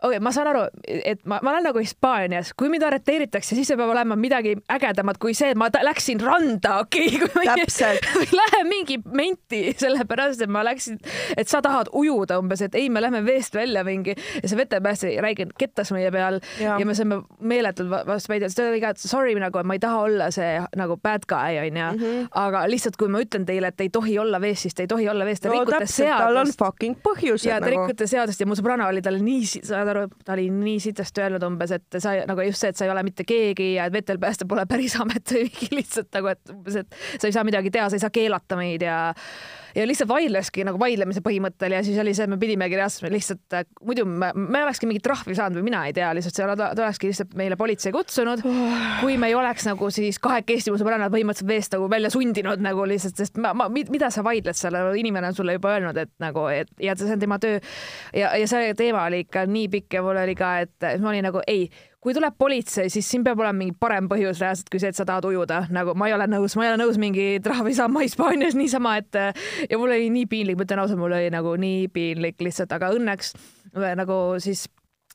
[0.04, 3.70] okei okay,, ma saan aru, et ma, ma olen nagu Hispaanias, kui mind arreteeritakse, siis
[3.72, 7.47] see peab olema midagi ägedamat kui see, et ma läksin randa, okei okay,.
[7.64, 8.08] täpselt.
[8.39, 10.99] Lähe mingi menti, sellepärast et ma läksin,
[11.38, 15.24] et sa tahad ujuda umbes, et ei, me lähme veest välja mingi ja see vetepäästja
[15.24, 19.01] räigelt kettas meie peal ja, ja me saime meeletult vastu väide, ta oli ka, et
[19.01, 22.28] sorry nagu, ma ei taha olla see nagu bad guy onju -hmm.
[22.43, 25.10] aga lihtsalt kui ma ütlen teile, et ei tohi olla vees, siis te ei tohi
[25.10, 26.28] olla vees, te no, rikute täpselt, seadust.
[26.28, 27.49] tal on fucking põhjused.
[27.49, 27.88] ja te nagu.
[27.88, 31.46] rikute seadust ja mu sõbranna oli talle nii, saad aru, ta oli nii sitasti öelnud
[31.48, 34.48] umbes, et sa nagu just see, et sa ei ole mitte keegi ja et vetelpääste
[34.50, 38.00] pole päris amet või lihtsalt nagu, et umbes, et sa ei saa midagi teha, sa
[38.00, 38.98] ei saa keelata meid ja
[39.76, 43.58] ja lihtsalt vaidleski nagu vaidlemise põhimõttel ja siis oli see, et me pidimegi reaalselt lihtsalt,
[43.86, 46.86] muidu me, me olekski mingit trahvi saanud või mina ei tea, lihtsalt see, ta, ta
[46.86, 48.44] olekski lihtsalt meile politsei kutsunud,
[49.02, 52.88] kui me ei oleks nagu siis kahekesti mu sõbrannad põhimõtteliselt veest nagu välja sundinud nagu
[52.90, 56.46] lihtsalt, sest ma, ma, mida sa vaidled seal, inimene on sulle juba öelnud, et nagu,
[56.54, 57.60] et ja see on tema töö.
[58.14, 61.28] Ja, ja see teema oli ikka nii pikk ja mul oli ka, et ma olin
[61.30, 61.68] nagu ei
[62.04, 65.06] kui tuleb politsei, siis siin peab olema mingi parem põhjus reaalselt kui see, et sa
[65.08, 68.58] tahad ujuda, nagu ma ei ole nõus, ma ei ole nõus mingi trahvi saama Hispaanias
[68.60, 69.20] niisama, et
[69.70, 72.91] ja mul oli nii piinlik, ma ütlen ausalt, mul oli nagu nii piinlik lihtsalt, aga
[72.97, 73.34] õnneks
[73.74, 74.68] nagu siis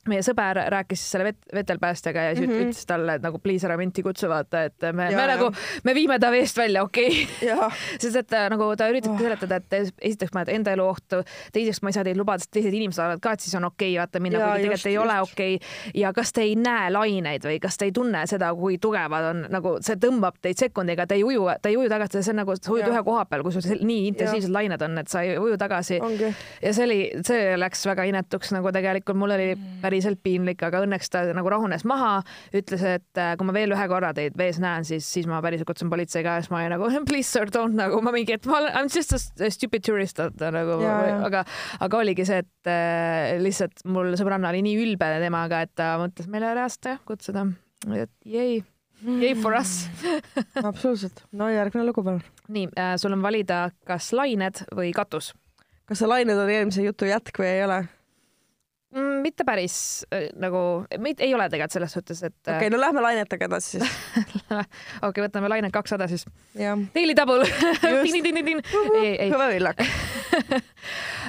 [0.07, 2.69] meie sõber rääkis selle vet, vetelpäästjaga ja siis mm -hmm.
[2.69, 5.49] ütles talle, et nagu please ära minti kutsu, vaata, et me, me nagu,
[5.83, 7.69] me viime ta veest välja, okei okay.
[8.01, 9.27] sest et nagu ta üritabki oh.
[9.27, 11.23] seletada, et esiteks ma enda elu ohtu,
[11.53, 13.91] teiseks ma ei saa teid lubada, sest teised inimesed arvavad ka, et siis on okei
[13.93, 15.05] okay, vaata minna, kuigi tegelikult ei just.
[15.05, 16.01] ole okei okay.
[16.01, 19.45] ja kas te ei näe laineid või kas te ei tunne seda, kui tugevad on
[19.49, 22.55] nagu see tõmbab teid sekundiga, te ei uju, te ei uju tagasi, see on nagu
[22.55, 25.57] sa ujud ühe koha peal, kui sul nii intensiivsed lained on, et sa ei uju
[25.57, 25.99] tagasi.
[26.61, 30.83] ja see oli, see läks väga inetuks nagu tegelikult mul oli mm päriselt piinlik, aga
[30.85, 32.19] õnneks ta nagu rahunes maha,
[32.55, 35.69] ütles, et äh, kui ma veel ühe korra teid vees näen, siis, siis ma päriselt
[35.69, 38.49] kutsun politsei ka ja siis ma olin nagu please sir don't nagu ma mingi, et
[38.49, 40.79] ma olen I m just a stupid tourist nagu,
[41.25, 41.45] aga,
[41.81, 46.29] aga oligi see, et äh, lihtsalt mul sõbranna oli nii ülbe temaga, et ta mõtles
[46.31, 47.47] meile reaalselt jah kutsuda,
[47.97, 48.61] et jäi
[48.99, 49.87] Yay for us
[50.69, 52.23] absoluutselt, no järgmine lugu palun.
[52.51, 55.31] nii äh,, sul on valida, kas lained või katus.
[55.87, 57.79] kas see lained on eelmise jutu jätk või ei ole?
[58.89, 59.73] Mm, mitte päris
[60.09, 60.59] äh, nagu,
[60.89, 62.33] ei ole tegelikult selles suhtes, et.
[62.41, 63.83] okei okay,, no lähme lainetega edasi siis
[64.49, 64.63] okei
[65.05, 66.23] okay,, võtame lainet kakssada siis.
[66.95, 67.45] Daily double.
[69.29, 70.63] kõva villak äh,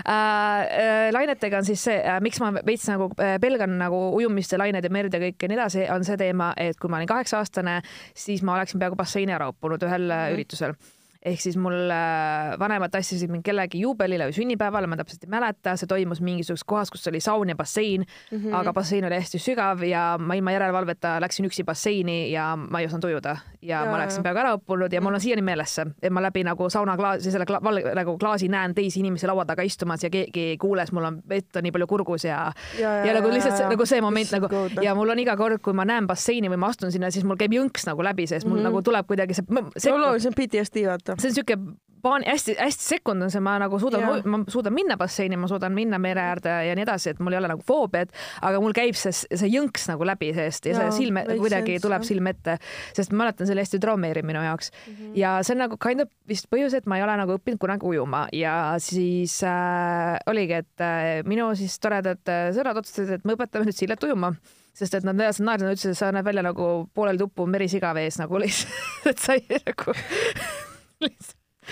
[0.08, 4.92] äh, lainetega on siis see, miks ma veits nagu pelgan nagu ujumist ja lained ja
[4.96, 7.82] merd ja kõik ja nii edasi, on see teema, et kui ma olin kaheksa aastane,
[8.16, 10.38] siis ma oleksin peaaegu basseini ära uppunud ühel mm -hmm.
[10.38, 10.78] üritusel
[11.20, 15.74] ehk siis mul äh, vanemad tassisid mind kellegi juubelile või sünnipäevale, ma täpselt ei mäleta,
[15.76, 18.54] see toimus mingisuguses kohas, kus oli saun ja bassein mm, -hmm.
[18.56, 22.86] aga bassein oli hästi sügav ja ma ilma järelevalveta läksin üksi basseini ja ma ei
[22.86, 23.36] osanud ujuda.
[23.60, 26.22] Ja, ja ma läksin peaaegu ära uppunud ja mul on siiani meeles see, et ma
[26.22, 30.10] läbi nagu saunaklaasi, selle kla, val, nagu klaasi näen teisi inimesi laua taga istumas ja
[30.10, 33.18] keegi ei kuule, siis mul on vett on nii palju kurgus ja, ja, ja, ja
[33.18, 34.48] nagu lihtsalt see, nagu see moment nagu
[34.80, 37.36] ja mul on iga kord, kui ma näen basseini või ma astun sinna, siis mul
[37.36, 38.70] käib jõnks nagu läbi sees, mul mm -hmm.
[38.70, 39.44] nagu tuleb kuidagi see,
[39.76, 39.92] see.
[39.92, 41.22] on PTSD vaata vaata.
[41.22, 41.60] see on siuke
[42.02, 45.98] paani, hästi-hästi sekund on see, ma nagu suudan, ma suudan minna basseini, ma suudan minna
[46.02, 48.12] mere äärde ja nii edasi, et mul ei ole nagu foobiat,
[48.46, 51.86] aga mul käib see, see jõnks nagu läbi seest ja, ja see silme kuidagi sense,
[51.86, 52.56] tuleb silme ette,
[52.96, 54.94] sest ma mäletan, see oli hästi traumeeriv minu jaoks mm.
[54.94, 55.18] -hmm.
[55.20, 57.86] ja see on nagu kind of vist põhjus, et ma ei ole nagu õppinud kunagi
[57.86, 63.36] ujuma ja siis äh, oligi, et äh, minu siis toredad äh, sõbrad otsustasid, et me
[63.36, 64.34] õpetame nüüd Sillet ujuma
[64.76, 67.92] sest et nad reaalselt naersid, nad ütlesid, et sa näed välja nagu poolel tuppu merisiga
[67.94, 69.92] vees nagu lihtsalt, et sa ei nagu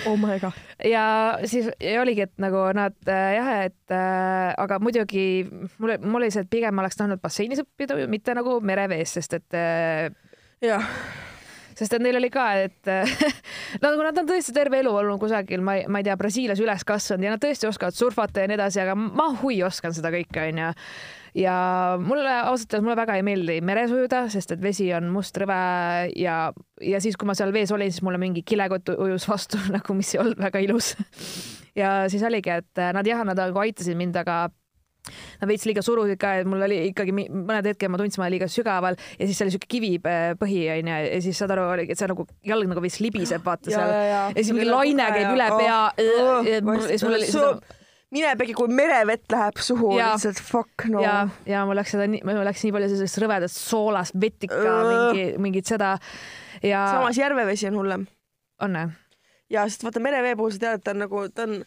[0.06, 0.56] oh my god.
[0.84, 1.04] ja
[1.44, 5.46] siis ja oligi, et nagu nad äh, jah, et äh, aga muidugi
[5.78, 9.58] mul, mul oli see, et pigem oleks tahtnud basseinis õppida, mitte nagu merevees, sest et
[9.58, 10.10] äh,
[10.64, 10.92] jah
[11.78, 12.90] sest et neil oli ka, et
[13.82, 16.84] kui nad on tõesti terve elu olnud kusagil, ma ei, ma ei tea, Brasiilias üles
[16.88, 20.48] kasvanud ja nad tõesti oskavad surfata ja nii edasi, aga ma hui oskan seda kõike,
[20.50, 20.72] onju
[21.38, 21.54] ja
[22.00, 25.58] mulle ausalt öeldes mulle väga ei meeldi meres ujuda, sest et vesi on must rõve
[26.18, 26.38] ja,
[26.82, 30.14] ja siis, kui ma seal vees olin, siis mulle mingi kilekott ujus vastu nagu, mis
[30.14, 30.94] ei olnud väga ilus.
[31.80, 34.57] ja siis oligi, et nad jah, nad nagu aitasid mind, aga Nad
[35.50, 38.50] veits liiga surusid ka, et mul oli ikkagi mõned hetked ma tundsin, ma olin liiga
[38.52, 42.70] sügaval ja siis oli siuke kivipõhi onju ja siis saad aru, et see nagu jalg
[42.70, 43.90] nagu veits libiseb, vaata seal.
[43.94, 45.80] ja, ja, ja siis mingi laine käib üle pea.
[45.98, 47.56] ja siis mul oli seda
[48.14, 51.02] minepegi, kui merevett läheb suhu, lihtsalt fuck no.
[51.04, 51.16] ja,
[51.48, 55.26] ja mul läks seda nii, mul läks nii palju sellisest rõvedast soolast, vetika uh., mingi,
[55.44, 55.96] mingit seda
[56.62, 56.86] ja.
[56.94, 58.06] samas järvevesi on hullem.
[58.64, 58.96] on või?
[59.52, 61.60] ja, sest vaata merevee puhul sa tead, et ta on nagu, ta on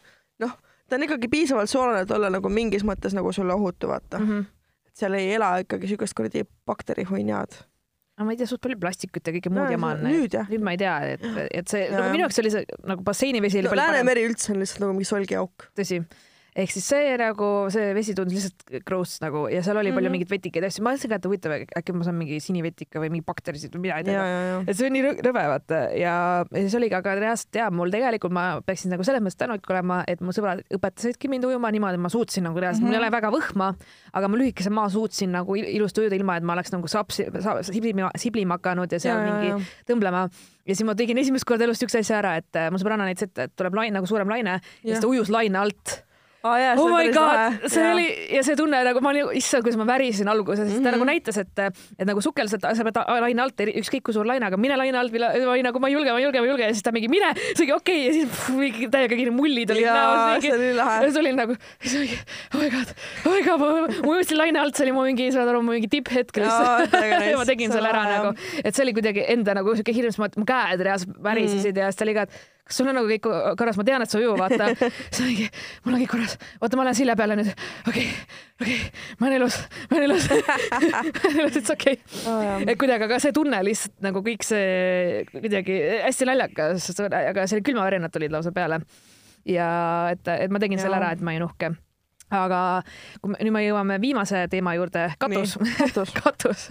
[0.91, 4.29] ta on ikkagi piisavalt soolane, et olla nagu mingis mõttes nagu sulle ohutu, vaata mm.
[4.29, 4.47] -hmm.
[4.91, 7.61] et seal ei ela ikkagi siukest kuradi bakterihunniad
[8.19, 10.03] no ma ei tea, suht palju plastikut ja kõike muud no, jama on.
[10.09, 10.49] nüüd jah.
[10.51, 13.69] nüüd ma ei tea, et, et see, nagu minu jaoks oli see nagu basseinivesi oli
[13.69, 15.69] no, palju Läänemeri üldse on lihtsalt nagu mingi solgiauk.
[15.77, 16.01] tõsi
[16.55, 19.95] ehk siis see nagu see vesi tundus lihtsalt gross nagu ja seal oli mm -hmm.
[19.95, 20.11] palju Mhm.
[20.17, 23.23] mingeid vetikaid asju, ma mõtlesin ka, et huvitav, äkki ma saan mingi sinivetika või mingi
[23.25, 24.23] bakterisid või mina ei tea
[24.67, 27.89] et see on nii rõ- rõve, vaata ja ja siis oligi, aga reaalselt jaa, mul
[27.89, 31.93] tegelikult ma peaksin nagu selles mõttes tänulik olema, et mu sõbrad õpetasidki mind ujuma niimoodi,
[31.93, 32.99] et ma suutsin nagu reaalselt mm, -hmm.
[32.99, 33.75] mul ei ole väga võhma,
[34.13, 37.25] aga ma lühikese maa suutsin nagu il- ilusti ujuda, ilma et ma oleks nagu sapsi,
[37.39, 39.95] sa, siblima, siblima hakanud ja seal Ja, ja, ja, mingi ja.
[39.95, 40.29] tõmblema.
[40.67, 43.23] ja siis ma tegin esimest korda elus siukse asja ära, et äh, mu sõbranna näitas
[43.23, 46.03] ette, et tuleb laine nagu suurem laine ja, ja siis ta ujus laine alt
[46.41, 47.91] jaa, see oh my god, see Jaa.
[47.93, 50.95] oli ja see tunne nagu ma olin, issand, kuidas ma värisin alguses, sest ta Mhm.
[50.97, 51.59] nagu näitas, et,
[51.99, 55.13] et nagu sukelduselt sa pead laine alt, ükskõik kui suur laine, aga mine laine alt,
[55.13, 56.93] ma olin nagu ma ei julge, ma ei julge, ma ei julge ja siis ta
[56.95, 57.99] mingi mine, siis okei okay.
[58.07, 60.41] ja siis pff, mingi täiega kiire mullid olid näos.
[60.41, 60.95] see oli lahe.
[60.97, 61.57] ja siis olin nagu,
[62.55, 63.69] oh my god, oh my god, ma,
[64.09, 66.97] ujutasin laine alt, see oli mu mingi, saad aru, mu mingi tipphetk lihtsalt
[67.41, 68.33] ma tegin selle ära nagu,
[68.63, 71.77] et see oli kuidagi enda nagu siuke hirmus, mu käed reaalselt värisesid Mm.
[71.85, 72.33] ja siis ta oli ka, et
[72.71, 73.27] kas sul on nagu kõik
[73.59, 74.71] korras, ma tean, et sa uju, vaata.
[75.11, 75.49] siis mingi,
[75.83, 77.51] mul on kõik korras, oota, ma lähen silja peale nüüd.
[77.51, 79.59] okei okay,, okei okay., ma olen elus,
[79.91, 80.81] ma olen elus ma
[81.27, 82.65] olen elus, et okei okay..
[82.65, 88.15] et kuidagi, aga see tunne lihtsalt nagu kõik see kuidagi hästi naljakas, aga seal külmavärinad
[88.15, 88.81] tulid lausa peale.
[89.45, 89.69] ja
[90.15, 91.03] et, et ma tegin selle Jaa.
[91.03, 91.73] ära, et ma olin uhke
[92.31, 92.59] aga
[93.19, 95.57] kui me, nüüd me jõuame viimase teema juurde, katus.
[95.81, 96.15] katus.
[96.23, 96.69] katus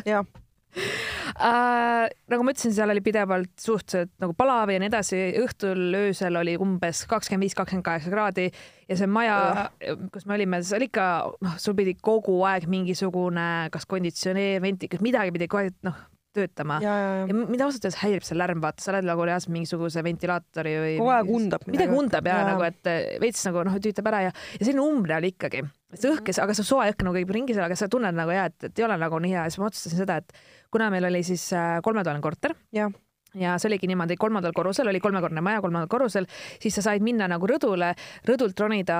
[1.49, 2.07] äh,.
[2.31, 6.57] nagu ma ütlesin, seal oli pidevalt suhteliselt nagu palav ja nii edasi, õhtul öösel oli
[6.61, 9.69] umbes kakskümmend viis, kakskümmend kaheksa kraadi ja see maja,
[10.15, 11.09] kus me olime, see oli ikka
[11.47, 16.79] noh, sul pidi kogu aeg mingisugune kas konditsioneer, ventikas, midagi pidi aeg noh töötama.
[16.83, 19.53] ja, ja, ja ja mind ausalt öeldes häirib see lärm, vaata, sa oled nagu reaalselt
[19.55, 22.91] mingisuguse ventilaatori või kogu aeg undab midagi undab ja, ja nagu, et
[23.23, 25.65] veits nagu noh, tüütab ära ja, ja selline umbre oli ikkagi.
[25.97, 28.47] see õhk, aga see soe õhk nagu käib ringi seal, aga sa tunned nagu ja
[28.51, 31.09] et, et ei ole nagu nii hea ja siis ma otsustasin seda, et kuna meil
[31.11, 32.91] oli siis äh, kolmetoaline korter jah,
[33.39, 36.27] ja see oligi niimoodi, kolmandal korrusel oli kolmekordne maja kolmandal korrusel,
[36.63, 37.93] siis sa said minna nagu rõdule,
[38.29, 38.99] rõdult ronida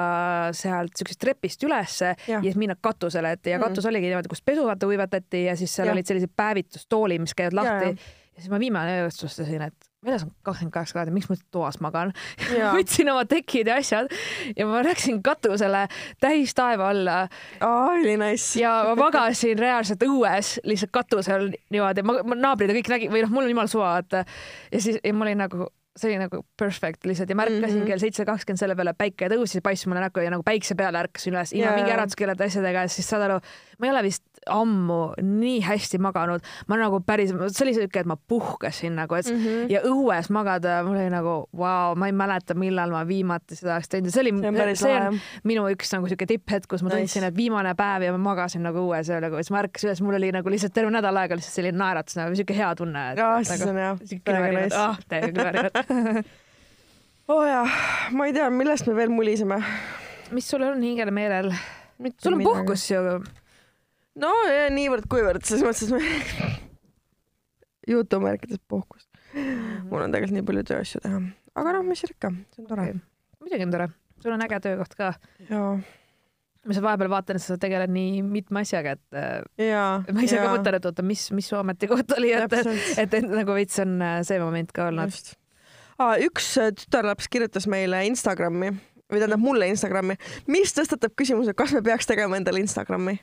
[0.57, 3.67] sealt siuksest trepist ülesse ja, ja siis minna katusele, et ja Mm.
[3.67, 5.93] katus oligi niimoodi, kus pesu vaata uivatati ja siis seal ja.
[5.93, 7.91] olid sellised päevitustoolid, mis käivad lahti ja.
[7.91, 11.81] ja siis ma viimane öö otsustasin, et väljas on kakskümmend kaheksa kraadi, miks ma toas
[11.85, 12.13] magan.
[12.77, 14.13] Võtsin oma tekid ja asjad
[14.57, 15.87] ja ma läksin katusele
[16.23, 17.19] täis taeva alla
[17.61, 18.61] aa oli nice.
[18.61, 23.27] ja ma magasin reaalselt õues lihtsalt katusel niimoodi, ma, ma naabrid ja kõik nägid või
[23.27, 24.25] noh, mul on jumala suva, vaata.
[24.73, 25.69] ja siis ja ma olin nagu,
[26.01, 27.83] see oli nagu perfect lihtsalt ja ma ärkasin mm.
[27.83, 27.93] -hmm.
[27.93, 31.05] kell seitse kakskümmend selle peale, päike tõusis ja paistis mulle näkku ja nagu päikse peale
[31.05, 32.01] ärkasin üles ilma Jaa, mingi jaa.
[32.01, 33.41] äratuskeelete asjadega ja siis saad aru,
[33.79, 38.09] ma ei ole vist ammu nii hästi maganud, ma nagu päris, see oli siuke, et
[38.09, 39.43] ma puhkasin nagu, et mm.
[39.45, 39.73] -hmm.
[39.73, 43.75] ja õues magada, mul oli nagu vau wow,, ma ei mäleta, millal ma viimati seda
[43.77, 45.19] oleks teinud ja see oli, see see on.
[45.49, 48.85] minu üks nagu siuke tipphetk, kus ma tundsin, et viimane päev ja ma magasin nagu
[48.85, 51.59] õues ja nagu siis ma ärkasin üles, mul oli nagu lihtsalt terve nädal aega lihtsalt
[51.61, 53.07] selline naeratus nagu siuke hea tunne.
[53.17, 53.99] aa, siis on jah,
[54.79, 56.31] ah, täiega külvarinad.
[57.31, 57.67] oo oh, jaa,
[58.17, 59.61] ma ei tea, millest me veel muliseme.
[60.37, 61.53] mis sul on hingele meelel?
[62.19, 63.21] sul on puhkus ju.
[64.21, 66.51] No ja niivõrd-kuivõrd, selles mõttes, me
[67.91, 69.09] jutumärkides puhkus.
[69.35, 71.23] mul on tegelikult nii palju tööasju teha,
[71.61, 73.01] aga noh, mis seal ikka, see on tore Okei.
[73.43, 73.89] muidugi on tore,
[74.23, 75.13] sul on äge töökoht ka.
[75.49, 75.65] ja,
[76.67, 79.85] ma seal vahepeal vaatan, et sa tegeled nii mitme asjaga, et äh, ja.
[80.13, 83.57] ma ise ka mõtlen, et oota, mis, mis su ametikoht oli, et, et, et nagu
[83.57, 85.15] veits on äh, see moment ka olnud.
[85.15, 85.37] just.
[86.27, 88.75] üks äh, tütarlaps kirjutas meile Instagrami
[89.11, 90.15] või tähendab mulle Instagrami,
[90.51, 93.17] mis tõstatab küsimuse, kas me peaks tegema endale Instagrami.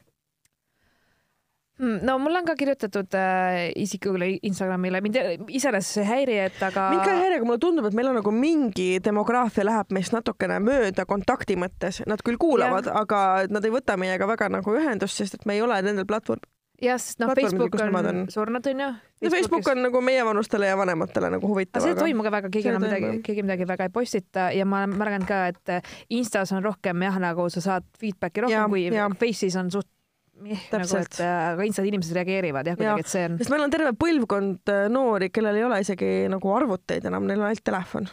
[1.77, 5.19] Hmm, no mul on ka kirjutatud äh, isiklikule Instagramile, mind
[5.53, 6.87] iseenesest ei häiri, et aga.
[6.89, 10.15] mind ka ei häiri, aga mulle tundub, et meil on nagu mingi demograafia läheb meist
[10.15, 13.21] natukene mööda kontakti mõttes, nad küll kuulavad, aga
[13.53, 16.47] nad ei võta meiega väga nagu ühendust, sest et me ei ole nendel platvorm-,
[16.81, 18.23] jah, sest noh, Facebook on, on.
[18.33, 18.87] surnud, onju.
[19.21, 22.71] no Facebook on nagu meievanustele ja vanematele nagu huvitav, see ei toimu ka väga, keegi
[22.71, 26.55] see enam midagi keegi midagi väga ei postita ja ma olen märganud ka, et Instas
[26.57, 29.11] on rohkem jah, nagu sa saad feedback'i rohkem Jaa, kui jaa.
[29.21, 29.89] Face'is on suht
[30.37, 31.13] nagu, Täpselt.
[31.13, 33.93] et äh, aga Instas inimesed reageerivad jah, kuidagi, et see on sest meil on terve
[33.99, 38.09] põlvkond äh, noori, kellel ei ole isegi nagu arvuteid enam, neil on ainult telefon.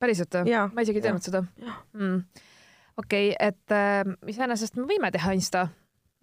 [0.00, 0.54] päriselt või?
[0.74, 2.44] Ma isegi ei teadnud seda mm..
[3.02, 5.68] okei et äh, iseenesest me võime teha Insta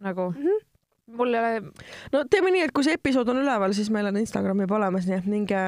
[0.03, 0.47] nagu mm, Mhm.
[0.47, 1.17] -hmm.
[1.17, 1.61] mul ei ole,
[2.11, 5.05] no teeme nii, et kui see episood on üleval, siis meil on Instagram juba olemas,
[5.05, 5.59] nii et minge.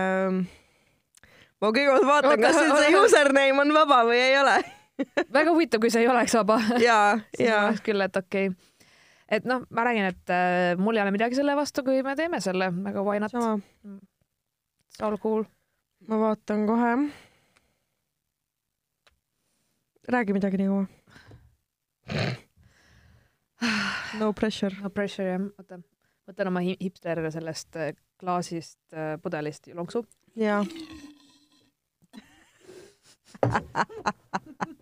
[1.62, 4.58] ma kõigepealt vaatan, kas nüüd see username on vaba või ei ole.
[5.34, 6.58] väga huvitav, kui see ei oleks vaba.
[6.70, 6.98] siis ja
[7.38, 8.67] ma oleks küll, et okei okay..
[9.30, 12.40] Et noh, ma räägin, et äh, mul ei ole midagi selle vastu, kui me teeme
[12.44, 15.44] selle, aga why not, it's all cool.
[16.08, 16.92] ma vaatan kohe.
[20.08, 20.86] räägi midagi nii kaua.
[24.20, 24.76] no pressure.
[24.82, 25.82] no pressure jah, oota,
[26.30, 30.06] võtan oma hi- hipster sellest äh, klaasist äh, pudelist lonksu.
[30.36, 30.64] ja.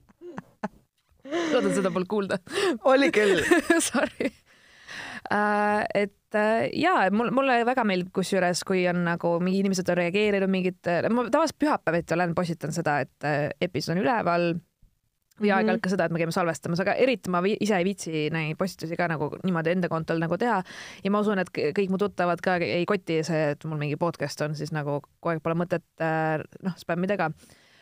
[1.26, 2.40] loodan, seda polnud kuulda
[2.92, 3.42] oli küll
[3.90, 4.30] Sorry
[5.32, 5.82] uh,.
[5.94, 10.52] et uh, ja mul, mulle väga meeldib, kusjuures, kui on nagu mingi inimesed on reageerinud
[10.52, 14.56] mingit, ma tavaliselt pühapäeviti olen, postitan seda, et uh, episood on üleval
[15.42, 18.56] või aeg-ajalt ka seda, et me käime salvestamas, aga eriti ma ise ei viitsi neid
[18.60, 20.62] postitusi ka nagu niimoodi enda kontol nagu teha.
[21.04, 24.46] ja ma usun, et kõik mu tuttavad ka ei koti see, et mul mingi podcast
[24.48, 27.34] on, siis nagu kogu aeg pole mõtet noh, spämmida ka.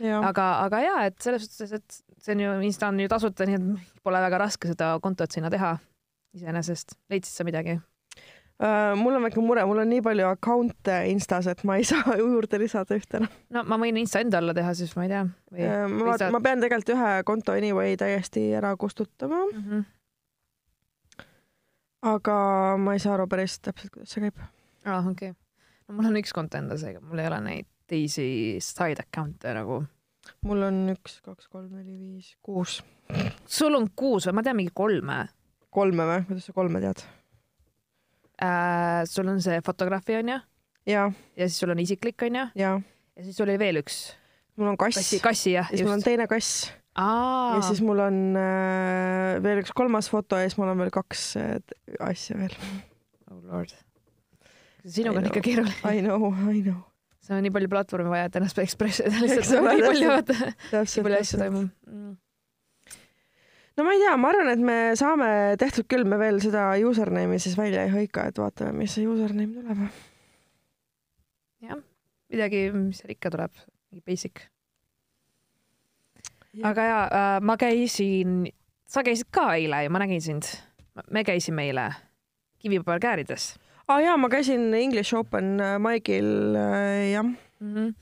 [0.03, 3.59] Aga, aga ja, et selles suhtes, et see on ju, Insta on ju tasuta, nii
[3.59, 5.75] et pole väga raske seda kontot sinna teha
[6.37, 6.97] iseenesest.
[7.13, 7.79] leidsid sa midagi?
[8.63, 12.15] Uh, mul on väike mure, mul on nii palju account'e Instas, et ma ei saa
[12.19, 13.33] juurde lisada ühte enam.
[13.55, 15.23] no ma võin Insta enda alla teha, siis ma ei tea.
[15.55, 19.65] Uh, ma vaatan, ma pean tegelikult ühe konto anyway täiesti ära kustutama mm.
[19.65, 19.83] -hmm.
[22.13, 22.37] aga
[22.79, 24.37] ma ei saa aru päris täpselt, kuidas see käib.
[24.85, 25.39] aa ah,, okei okay..
[25.87, 28.27] no mul on üks konto enda seega, mul ei ole neid teisi
[28.63, 29.83] side account'e nagu.
[30.47, 32.79] mul on üks, kaks, kolm, neli, viis, kuus.
[33.45, 34.39] sul on kuus või?
[34.39, 35.19] ma tean mingi kolme.
[35.73, 36.23] kolme või?
[36.29, 37.03] kuidas sa kolme tead?
[38.41, 39.03] äh,.
[39.09, 40.39] sul on see fotograafia onju.
[40.89, 41.09] ja.
[41.37, 42.47] ja siis sul on isiklik onju.
[42.59, 42.77] ja.
[42.79, 44.05] ja siis sul oli veel üks.
[44.57, 45.01] mul on kass.
[45.01, 45.69] kassi, kassi jah.
[45.69, 46.71] ja siis mul on teine kass.
[46.97, 51.27] ja siis mul on äh, veel üks kolmas foto ja siis mul on veel kaks
[51.41, 51.57] äh,
[51.99, 52.57] asja veel.
[53.29, 53.75] oh lord.
[54.85, 55.77] sinuga on ikka keeruline.
[55.83, 56.81] I know, I know.
[57.23, 60.51] Sul on nii palju platvormi vaja, et ennast ekspressida lihtsalt nii palju, vaata.
[60.51, 62.13] nii palju asju toimub mm
[63.77, 65.27] no ma ei tea, ma arvan, et me saame
[65.61, 69.61] tehtud küll, me veel seda username'i siis välja ei hõika, et vaatame, mis see username
[69.61, 70.01] tuleb.
[71.63, 71.81] jah,
[72.33, 74.45] midagi, mis seal ikka tuleb, mingi basic.
[76.61, 78.43] aga ja äh, ma käisin,
[78.85, 80.49] sa käisid ka eile ju, ma nägin sind.
[81.09, 81.91] me käisime eile
[82.63, 83.57] Kivipäeval käärides.
[83.87, 87.73] Aa ah, jaa, ma käisin English Open äh, Mike'il äh,, jah mm.
[87.75, 87.93] -hmm.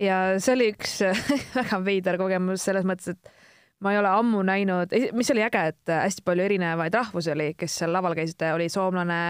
[0.00, 1.00] ja see oli üks
[1.58, 3.34] väga veider kogemus selles mõttes, et
[3.84, 7.76] ma ei ole ammu näinud, mis oli äge, et hästi palju erinevaid rahvusi oli, kes
[7.82, 9.20] seal laval käisid, oli soomlane,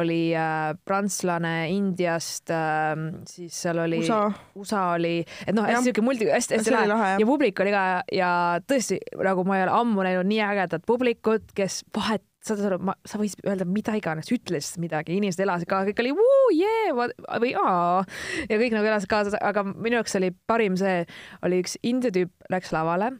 [0.00, 2.96] oli äh, prantslane Indiast äh,,
[3.28, 4.22] siis seal oli USA,
[4.58, 6.88] USA oli, et noh, hästi siuke multi, hästi-hästi lahe.
[6.94, 8.30] lahe ja publik oli ka ja
[8.66, 12.94] tõesti nagu ma ei ole ammu näinud nii ägedat publikut, kes vahet saad aru, ma,
[13.08, 16.94] sa võisid öelda mida iganes, ütle lihtsalt midagi, inimesed elasid kaasa, kõik oli vuu, jee
[16.94, 18.02] või aa.
[18.46, 21.04] ja kõik nagu elasid kaasa, aga minu jaoks oli parim see,
[21.46, 23.12] oli üks India tüüp läks lavale.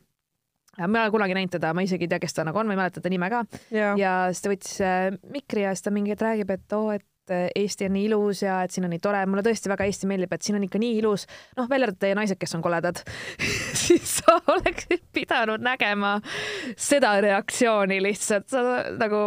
[0.76, 2.74] Ma ei ole kunagi näinud teda, ma isegi ei tea, kes ta nagu on, ma
[2.76, 3.46] ei mäleta ta nime ka.
[3.96, 7.06] ja siis ta võttis äh, mikri ja siis ta mingi hetk räägib, et oo, et
[7.26, 9.86] et äh, Eesti on nii ilus ja et siin on nii tore, mulle tõesti väga
[9.88, 11.26] Eesti meeldib, et siin on ikka nii ilus,
[11.58, 13.00] noh, välja arvatud teie naised, kes on koledad
[13.86, 16.16] siis sa oleksid pidanud nägema
[16.78, 18.62] seda reaktsiooni lihtsalt, sa
[19.00, 19.22] nagu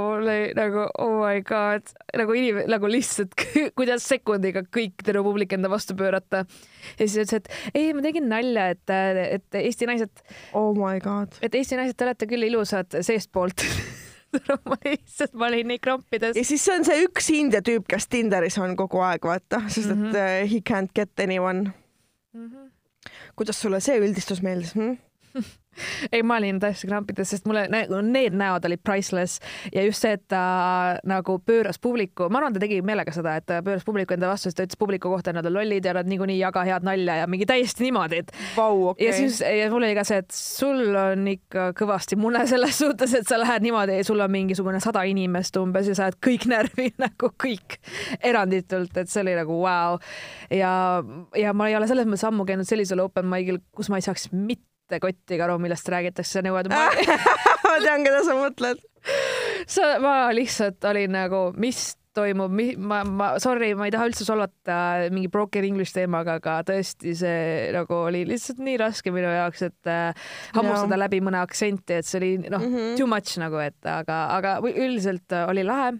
[0.55, 3.35] nagu oh my god, nagu inim-, nagu lihtsalt
[3.79, 6.45] kuidas sekundiga kõik terve publik enda vastu pöörata.
[6.95, 8.95] ja siis ütles, et ei, ma tegin nalja, et,
[9.39, 10.23] et Eesti naised.
[10.53, 11.35] oh my god.
[11.41, 13.65] et Eesti naised, te olete küll ilusad seestpoolt
[14.69, 16.37] ma lihtsalt, ma olin nii krampides.
[16.37, 19.89] ja siis see on see üks India tüüp, kes Tinderis on kogu aeg, vaata, sest
[19.89, 20.45] et mm -hmm.
[20.45, 21.71] uh, he can't get anyone
[22.33, 22.47] mm.
[22.47, 22.71] -hmm.
[23.35, 24.97] kuidas sulle see üldistus meeldis hm??
[26.11, 29.39] ei, ma olin täiesti krampides, sest mulle need näod olid priceless
[29.73, 30.41] ja just see, et ta
[31.07, 34.49] nagu pööras publiku, ma arvan, ta tegi meelega seda, et ta pööras publiku enda vastu,
[34.49, 36.87] sest ta ütles publiku kohta, et nad on lollid ja nad niikuinii ei jaga head
[36.87, 38.89] nalja ja mingi täiesti niimoodi, et wow,.
[38.91, 39.07] Okay.
[39.07, 43.15] ja siis ja mul oli ka see, et sul on ikka kõvasti mune selles suhtes,
[43.21, 46.89] et sa lähed niimoodi, sul on mingisugune sada inimest umbes ja sa oled kõik närvi
[47.05, 47.79] nagu kõik
[48.23, 50.01] eranditult, et see oli nagu vau wow..
[50.53, 50.73] ja,
[51.37, 54.29] ja ma ei ole selles mõttes ammu käinud sellisel open mic'il, kus ma ei saaks
[54.33, 56.89] mitte mitte kottigi aru, millest räägitakse, et ma
[57.63, 58.81] ma tean, keda sa mõtled.
[59.69, 64.79] sa, ma lihtsalt olin nagu, mis toimub, ma, ma, sorry, ma ei taha üldse solvata
[65.13, 69.91] mingi broken english teemaga, aga tõesti, see nagu oli lihtsalt nii raske minu jaoks, et
[69.91, 70.27] äh,
[70.57, 71.03] hammustada ja.
[71.05, 72.97] läbi mõne aktsenti, et see oli noh mm -hmm.
[72.97, 75.93] too much nagu, et aga, aga üldiselt oli lahe.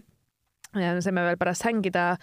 [0.74, 2.16] saime veel pärast hängida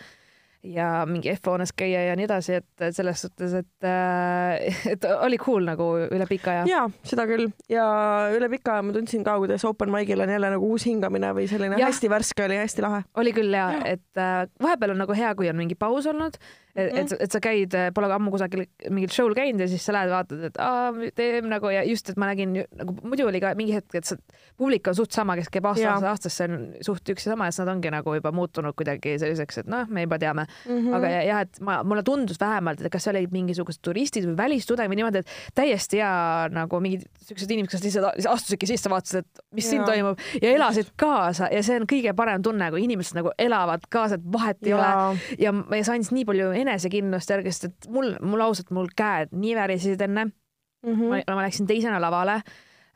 [0.74, 5.68] ja mingi F-hoones käia ja nii edasi, et selles suhtes, et, äh, et oli cool
[5.68, 6.68] nagu üle pika aja.
[6.70, 7.88] ja seda küll ja
[8.36, 11.48] üle pika aja ma tundsin ka, kuidas open mic'il on jälle nagu uus hingamine või
[11.52, 11.90] selline ja.
[11.92, 13.04] hästi värske oli, hästi lahe.
[13.18, 16.40] oli küll ja, ja., et äh, vahepeal on nagu hea, kui on mingi paus olnud
[16.78, 20.12] et, et, et sa käid, pole ammu kusagil mingil show'l käinud ja siis sa lähed
[20.14, 23.76] vaatad, et aa, teeme nagu ja just, et ma nägin nagu muidu oli ka mingi
[23.76, 24.20] hetk, et see
[24.58, 27.66] publik on suht sama, kes käib aasta aastasse on suht üks ja sama ja siis
[27.66, 30.78] nad ongi nagu juba muutunud kuidagi selliseks, et noh, me juba teame mm.
[30.78, 30.98] -hmm.
[30.98, 34.94] aga jah, et ma, mulle tundus vähemalt, et kas see olid mingisugused turistid või välistudengid
[34.94, 39.44] või niimoodi, et täiesti hea nagu mingid siuksed inimesed, kes lihtsalt astusidki sisse, vaatasid, et
[39.58, 39.70] mis ja.
[39.72, 43.86] siin toimub ja elasid kaasa ja see on kõige parem tunne, kui inimesed nagu elavad
[43.90, 44.80] kaasa, et vahet ei ja.
[44.80, 48.92] ole ja ma sain siis nii palju enesekindlust järgi, sest et mul, mul ausalt, mul
[48.98, 50.94] käed nii värisesid enne mm.
[50.94, 51.24] -hmm.
[51.28, 52.42] ma, ma läksin teisena lavale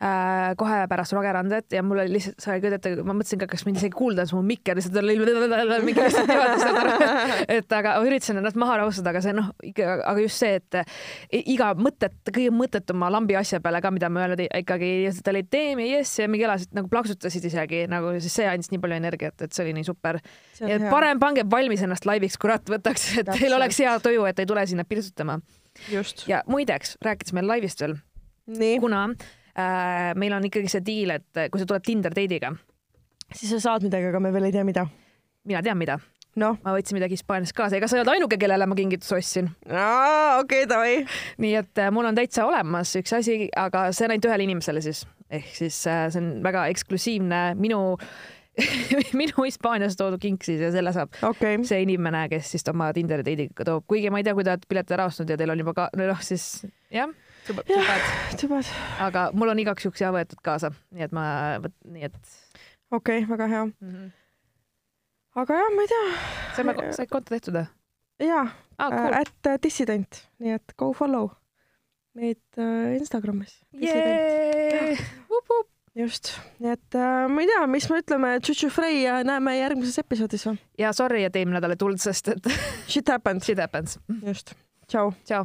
[0.01, 3.47] äh, kohe pärast Rogerandet ja mul oli lihtsalt, sa ei kujuta ette, ma mõtlesin ka,
[3.51, 5.15] kas mind isegi kuulda, siis mu mikker lihtsalt oli
[5.85, 6.31] mingi lihtsalt
[6.61, 7.09] seda,
[7.57, 9.51] et aga ma üritasin ennast maha rahustada, aga see noh,
[9.85, 10.79] aga just see, et
[11.37, 14.91] i- iga mõtet, kõige mõttetuma lambi asja peale ka, mida me öeldi ikkagi,
[15.21, 18.81] ta oli teeme jess ja mingi elasid nagu plaksutasid isegi nagu, siis see andis nii
[18.81, 20.19] palju energiat, et see oli nii super.
[20.61, 23.57] ja parem pange valmis ennast laiviks, kurat, võtaks, et teil Täpselt.
[23.59, 25.39] oleks hea tuju, et ei tule sinna pirtsutama.
[25.91, 26.25] just.
[26.27, 27.95] ja muideks, rääkides meil laivist veel,
[28.81, 32.53] kuna äh, meil on ikkagi see diil, et kui sa tuled Tinder date'iga,
[33.33, 34.87] siis sa saad midagi, aga me veel ei tea, mida.
[35.47, 35.97] mina tean, mida,
[36.39, 39.49] noh, ma võtsin midagi Hispaaniast kaasa, ega sa ei olnud ainuke, kellele ma kingituse ostsin.
[40.39, 40.99] okei, davai.
[41.43, 44.83] nii et äh, mul on täitsa olemas üks asi, aga see on ainult ühele inimesele
[44.83, 47.81] siis, ehk siis äh, see on väga eksklusiivne minu
[49.19, 53.25] minu Hispaaniast toodud kink siis ja selle saab okay., see inimene, kes siis oma Tinderi
[53.27, 55.63] date'iga toob, kuigi ma ei tea, kui te olete pileti ära ostnud ja teil on
[55.63, 57.11] juba ka, no noh, siis jah,
[57.47, 57.63] super,
[58.39, 58.71] tubad.
[58.99, 61.25] aga mul on igaks juhuks ja võetud kaasa, nii et ma,
[61.61, 62.17] nii et
[62.91, 63.65] okei okay,, väga hea.
[63.65, 64.09] mm -hmm.
[65.43, 66.07] aga jah, ma ei tea.
[66.55, 67.67] saime, said konto tehtud või?
[68.27, 68.45] jaa
[68.77, 69.13] aa, äh, cool.
[69.13, 71.29] at äh, dissident, nii et go follow
[72.13, 73.61] meid äh, Instagramis.
[75.95, 76.29] Just,
[76.63, 80.45] nii et äh, ma ei tea, mis me ütleme, Tšutšu Frey ja näeme järgmises episoodis
[80.47, 80.55] või?
[80.79, 82.47] ja sorry, et eelmine nädal ei tulnud, sest et
[82.87, 83.99] Shit happens, shit happens.
[84.23, 84.55] just,
[84.87, 85.11] tšau.
[85.27, 85.43] tšau.